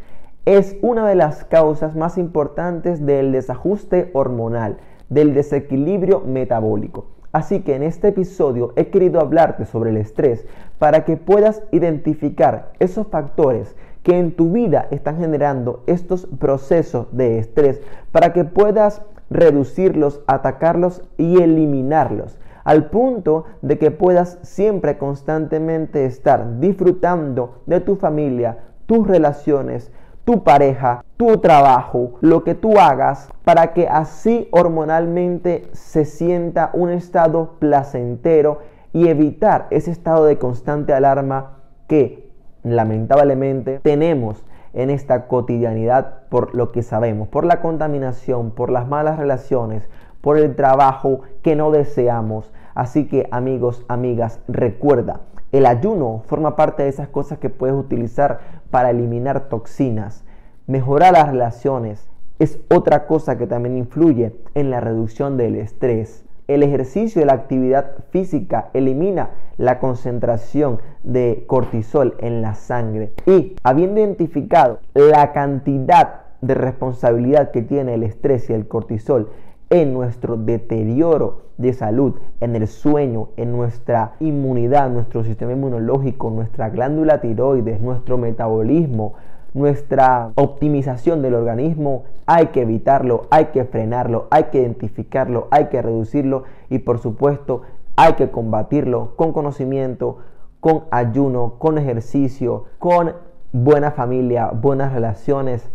es 0.45 0.77
una 0.81 1.05
de 1.07 1.15
las 1.15 1.43
causas 1.43 1.93
más 1.93 2.17
importantes 2.17 3.05
del 3.05 3.33
desajuste 3.33 4.11
hormonal, 4.13 4.77
del 5.09 5.33
desequilibrio 5.33 6.21
metabólico. 6.21 7.07
Así 7.33 7.61
que 7.61 7.75
en 7.75 7.83
este 7.83 8.09
episodio 8.09 8.71
he 8.77 8.87
querido 8.87 9.19
hablarte 9.19 9.65
sobre 9.65 9.89
el 9.89 9.97
estrés 9.97 10.45
para 10.79 11.03
que 11.03 11.17
puedas 11.17 11.63
identificar 11.71 12.71
esos 12.79 13.07
factores 13.07 13.75
que 14.03 14.17
en 14.17 14.31
tu 14.31 14.51
vida 14.51 14.87
están 14.89 15.19
generando 15.19 15.83
estos 15.85 16.27
procesos 16.39 17.07
de 17.11 17.39
estrés 17.39 17.81
para 18.13 18.31
que 18.31 18.45
puedas 18.45 19.01
reducirlos, 19.29 20.21
atacarlos 20.27 21.03
y 21.17 21.41
eliminarlos 21.41 22.37
al 22.63 22.89
punto 22.89 23.45
de 23.61 23.77
que 23.77 23.91
puedas 23.91 24.39
siempre 24.41 24.97
constantemente 24.97 26.05
estar 26.05 26.59
disfrutando 26.59 27.61
de 27.65 27.79
tu 27.79 27.95
familia, 27.95 28.57
tus 28.85 29.07
relaciones, 29.07 29.91
tu 30.25 30.43
pareja, 30.43 31.03
tu 31.17 31.37
trabajo, 31.37 32.13
lo 32.21 32.43
que 32.43 32.55
tú 32.55 32.79
hagas, 32.79 33.29
para 33.43 33.73
que 33.73 33.87
así 33.87 34.47
hormonalmente 34.51 35.67
se 35.73 36.05
sienta 36.05 36.69
un 36.73 36.89
estado 36.89 37.55
placentero 37.59 38.59
y 38.93 39.07
evitar 39.07 39.67
ese 39.71 39.91
estado 39.91 40.25
de 40.25 40.37
constante 40.37 40.93
alarma 40.93 41.57
que 41.87 42.29
lamentablemente 42.63 43.79
tenemos 43.81 44.45
en 44.73 44.89
esta 44.89 45.27
cotidianidad 45.27 46.19
por 46.29 46.55
lo 46.55 46.71
que 46.71 46.83
sabemos, 46.83 47.27
por 47.27 47.45
la 47.45 47.61
contaminación, 47.61 48.51
por 48.51 48.69
las 48.71 48.87
malas 48.87 49.17
relaciones, 49.17 49.89
por 50.21 50.37
el 50.37 50.55
trabajo 50.55 51.21
que 51.41 51.55
no 51.55 51.71
deseamos. 51.71 52.51
Así 52.73 53.07
que 53.07 53.27
amigos, 53.31 53.83
amigas, 53.87 54.39
recuerda, 54.47 55.21
el 55.51 55.65
ayuno 55.65 56.23
forma 56.27 56.55
parte 56.55 56.83
de 56.83 56.89
esas 56.89 57.09
cosas 57.09 57.39
que 57.39 57.49
puedes 57.49 57.75
utilizar 57.75 58.39
para 58.69 58.91
eliminar 58.91 59.49
toxinas. 59.49 60.23
Mejorar 60.65 61.13
las 61.13 61.27
relaciones 61.27 62.07
es 62.39 62.59
otra 62.73 63.05
cosa 63.05 63.37
que 63.37 63.47
también 63.47 63.77
influye 63.77 64.33
en 64.55 64.71
la 64.71 64.79
reducción 64.79 65.35
del 65.35 65.55
estrés. 65.55 66.23
El 66.47 66.63
ejercicio 66.63 67.21
y 67.21 67.25
la 67.25 67.33
actividad 67.33 67.97
física 68.09 68.69
elimina 68.73 69.31
la 69.57 69.79
concentración 69.79 70.79
de 71.03 71.43
cortisol 71.47 72.15
en 72.19 72.41
la 72.41 72.55
sangre. 72.55 73.13
Y 73.25 73.55
habiendo 73.63 73.99
identificado 73.99 74.79
la 74.93 75.33
cantidad 75.33 76.21
de 76.41 76.53
responsabilidad 76.55 77.51
que 77.51 77.61
tiene 77.61 77.93
el 77.93 78.03
estrés 78.03 78.49
y 78.49 78.53
el 78.53 78.67
cortisol 78.67 79.29
en 79.71 79.93
nuestro 79.93 80.35
deterioro 80.35 81.43
de 81.57 81.73
salud, 81.73 82.15
en 82.41 82.55
el 82.55 82.67
sueño, 82.67 83.29
en 83.37 83.53
nuestra 83.53 84.15
inmunidad, 84.19 84.89
nuestro 84.89 85.23
sistema 85.23 85.53
inmunológico, 85.53 86.29
nuestra 86.29 86.69
glándula 86.69 87.21
tiroides, 87.21 87.79
nuestro 87.79 88.17
metabolismo, 88.17 89.13
nuestra 89.53 90.31
optimización 90.35 91.21
del 91.21 91.35
organismo, 91.35 92.03
hay 92.25 92.47
que 92.47 92.61
evitarlo, 92.61 93.27
hay 93.31 93.45
que 93.45 93.63
frenarlo, 93.63 94.27
hay 94.29 94.45
que 94.45 94.59
identificarlo, 94.59 95.47
hay 95.51 95.65
que 95.65 95.81
reducirlo 95.81 96.43
y 96.69 96.79
por 96.79 96.99
supuesto 96.99 97.61
hay 97.95 98.13
que 98.13 98.29
combatirlo 98.29 99.15
con 99.15 99.31
conocimiento, 99.31 100.17
con 100.59 100.83
ayuno, 100.91 101.55
con 101.59 101.77
ejercicio, 101.77 102.65
con 102.77 103.13
buena 103.53 103.91
familia, 103.91 104.51
buenas 104.51 104.91
relaciones, 104.91 105.69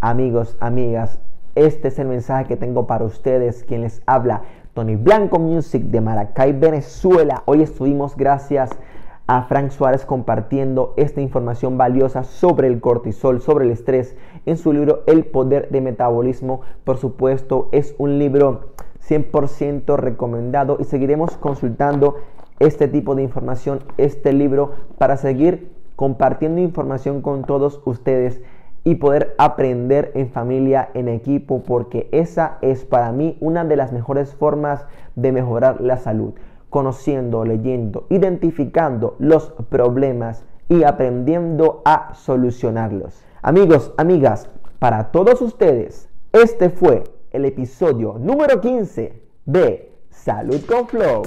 amigos, 0.00 0.56
amigas. 0.60 1.20
Este 1.56 1.88
es 1.88 1.98
el 1.98 2.06
mensaje 2.06 2.44
que 2.44 2.58
tengo 2.58 2.86
para 2.86 3.06
ustedes, 3.06 3.64
quien 3.64 3.80
les 3.80 4.02
habla, 4.04 4.42
Tony 4.74 4.96
Blanco 4.96 5.38
Music 5.38 5.84
de 5.84 6.02
Maracay, 6.02 6.52
Venezuela. 6.52 7.44
Hoy 7.46 7.62
estuvimos 7.62 8.14
gracias 8.14 8.68
a 9.26 9.42
Frank 9.44 9.70
Suárez 9.70 10.04
compartiendo 10.04 10.92
esta 10.98 11.22
información 11.22 11.78
valiosa 11.78 12.24
sobre 12.24 12.68
el 12.68 12.82
cortisol, 12.82 13.40
sobre 13.40 13.64
el 13.64 13.70
estrés 13.70 14.16
en 14.44 14.58
su 14.58 14.74
libro 14.74 15.02
El 15.06 15.24
Poder 15.24 15.70
de 15.70 15.80
Metabolismo. 15.80 16.60
Por 16.84 16.98
supuesto, 16.98 17.70
es 17.72 17.94
un 17.96 18.18
libro 18.18 18.72
100% 19.08 19.96
recomendado 19.96 20.76
y 20.78 20.84
seguiremos 20.84 21.38
consultando 21.38 22.16
este 22.58 22.86
tipo 22.86 23.14
de 23.14 23.22
información, 23.22 23.78
este 23.96 24.34
libro, 24.34 24.72
para 24.98 25.16
seguir 25.16 25.72
compartiendo 25.96 26.60
información 26.60 27.22
con 27.22 27.44
todos 27.44 27.80
ustedes 27.86 28.42
y 28.86 28.94
poder 28.94 29.34
aprender 29.36 30.12
en 30.14 30.30
familia, 30.30 30.90
en 30.94 31.08
equipo, 31.08 31.60
porque 31.64 32.08
esa 32.12 32.58
es 32.62 32.84
para 32.84 33.10
mí 33.10 33.36
una 33.40 33.64
de 33.64 33.74
las 33.74 33.90
mejores 33.90 34.32
formas 34.32 34.86
de 35.16 35.32
mejorar 35.32 35.80
la 35.80 35.96
salud, 35.96 36.34
conociendo, 36.70 37.44
leyendo, 37.44 38.06
identificando 38.10 39.16
los 39.18 39.50
problemas 39.70 40.44
y 40.68 40.84
aprendiendo 40.84 41.82
a 41.84 42.14
solucionarlos. 42.14 43.24
Amigos, 43.42 43.92
amigas, 43.96 44.48
para 44.78 45.10
todos 45.10 45.42
ustedes, 45.42 46.08
este 46.32 46.70
fue 46.70 47.02
el 47.32 47.44
episodio 47.44 48.14
número 48.20 48.60
15 48.60 49.20
de 49.46 49.90
Salud 50.10 50.60
con 50.64 50.86
Flow. 50.86 51.24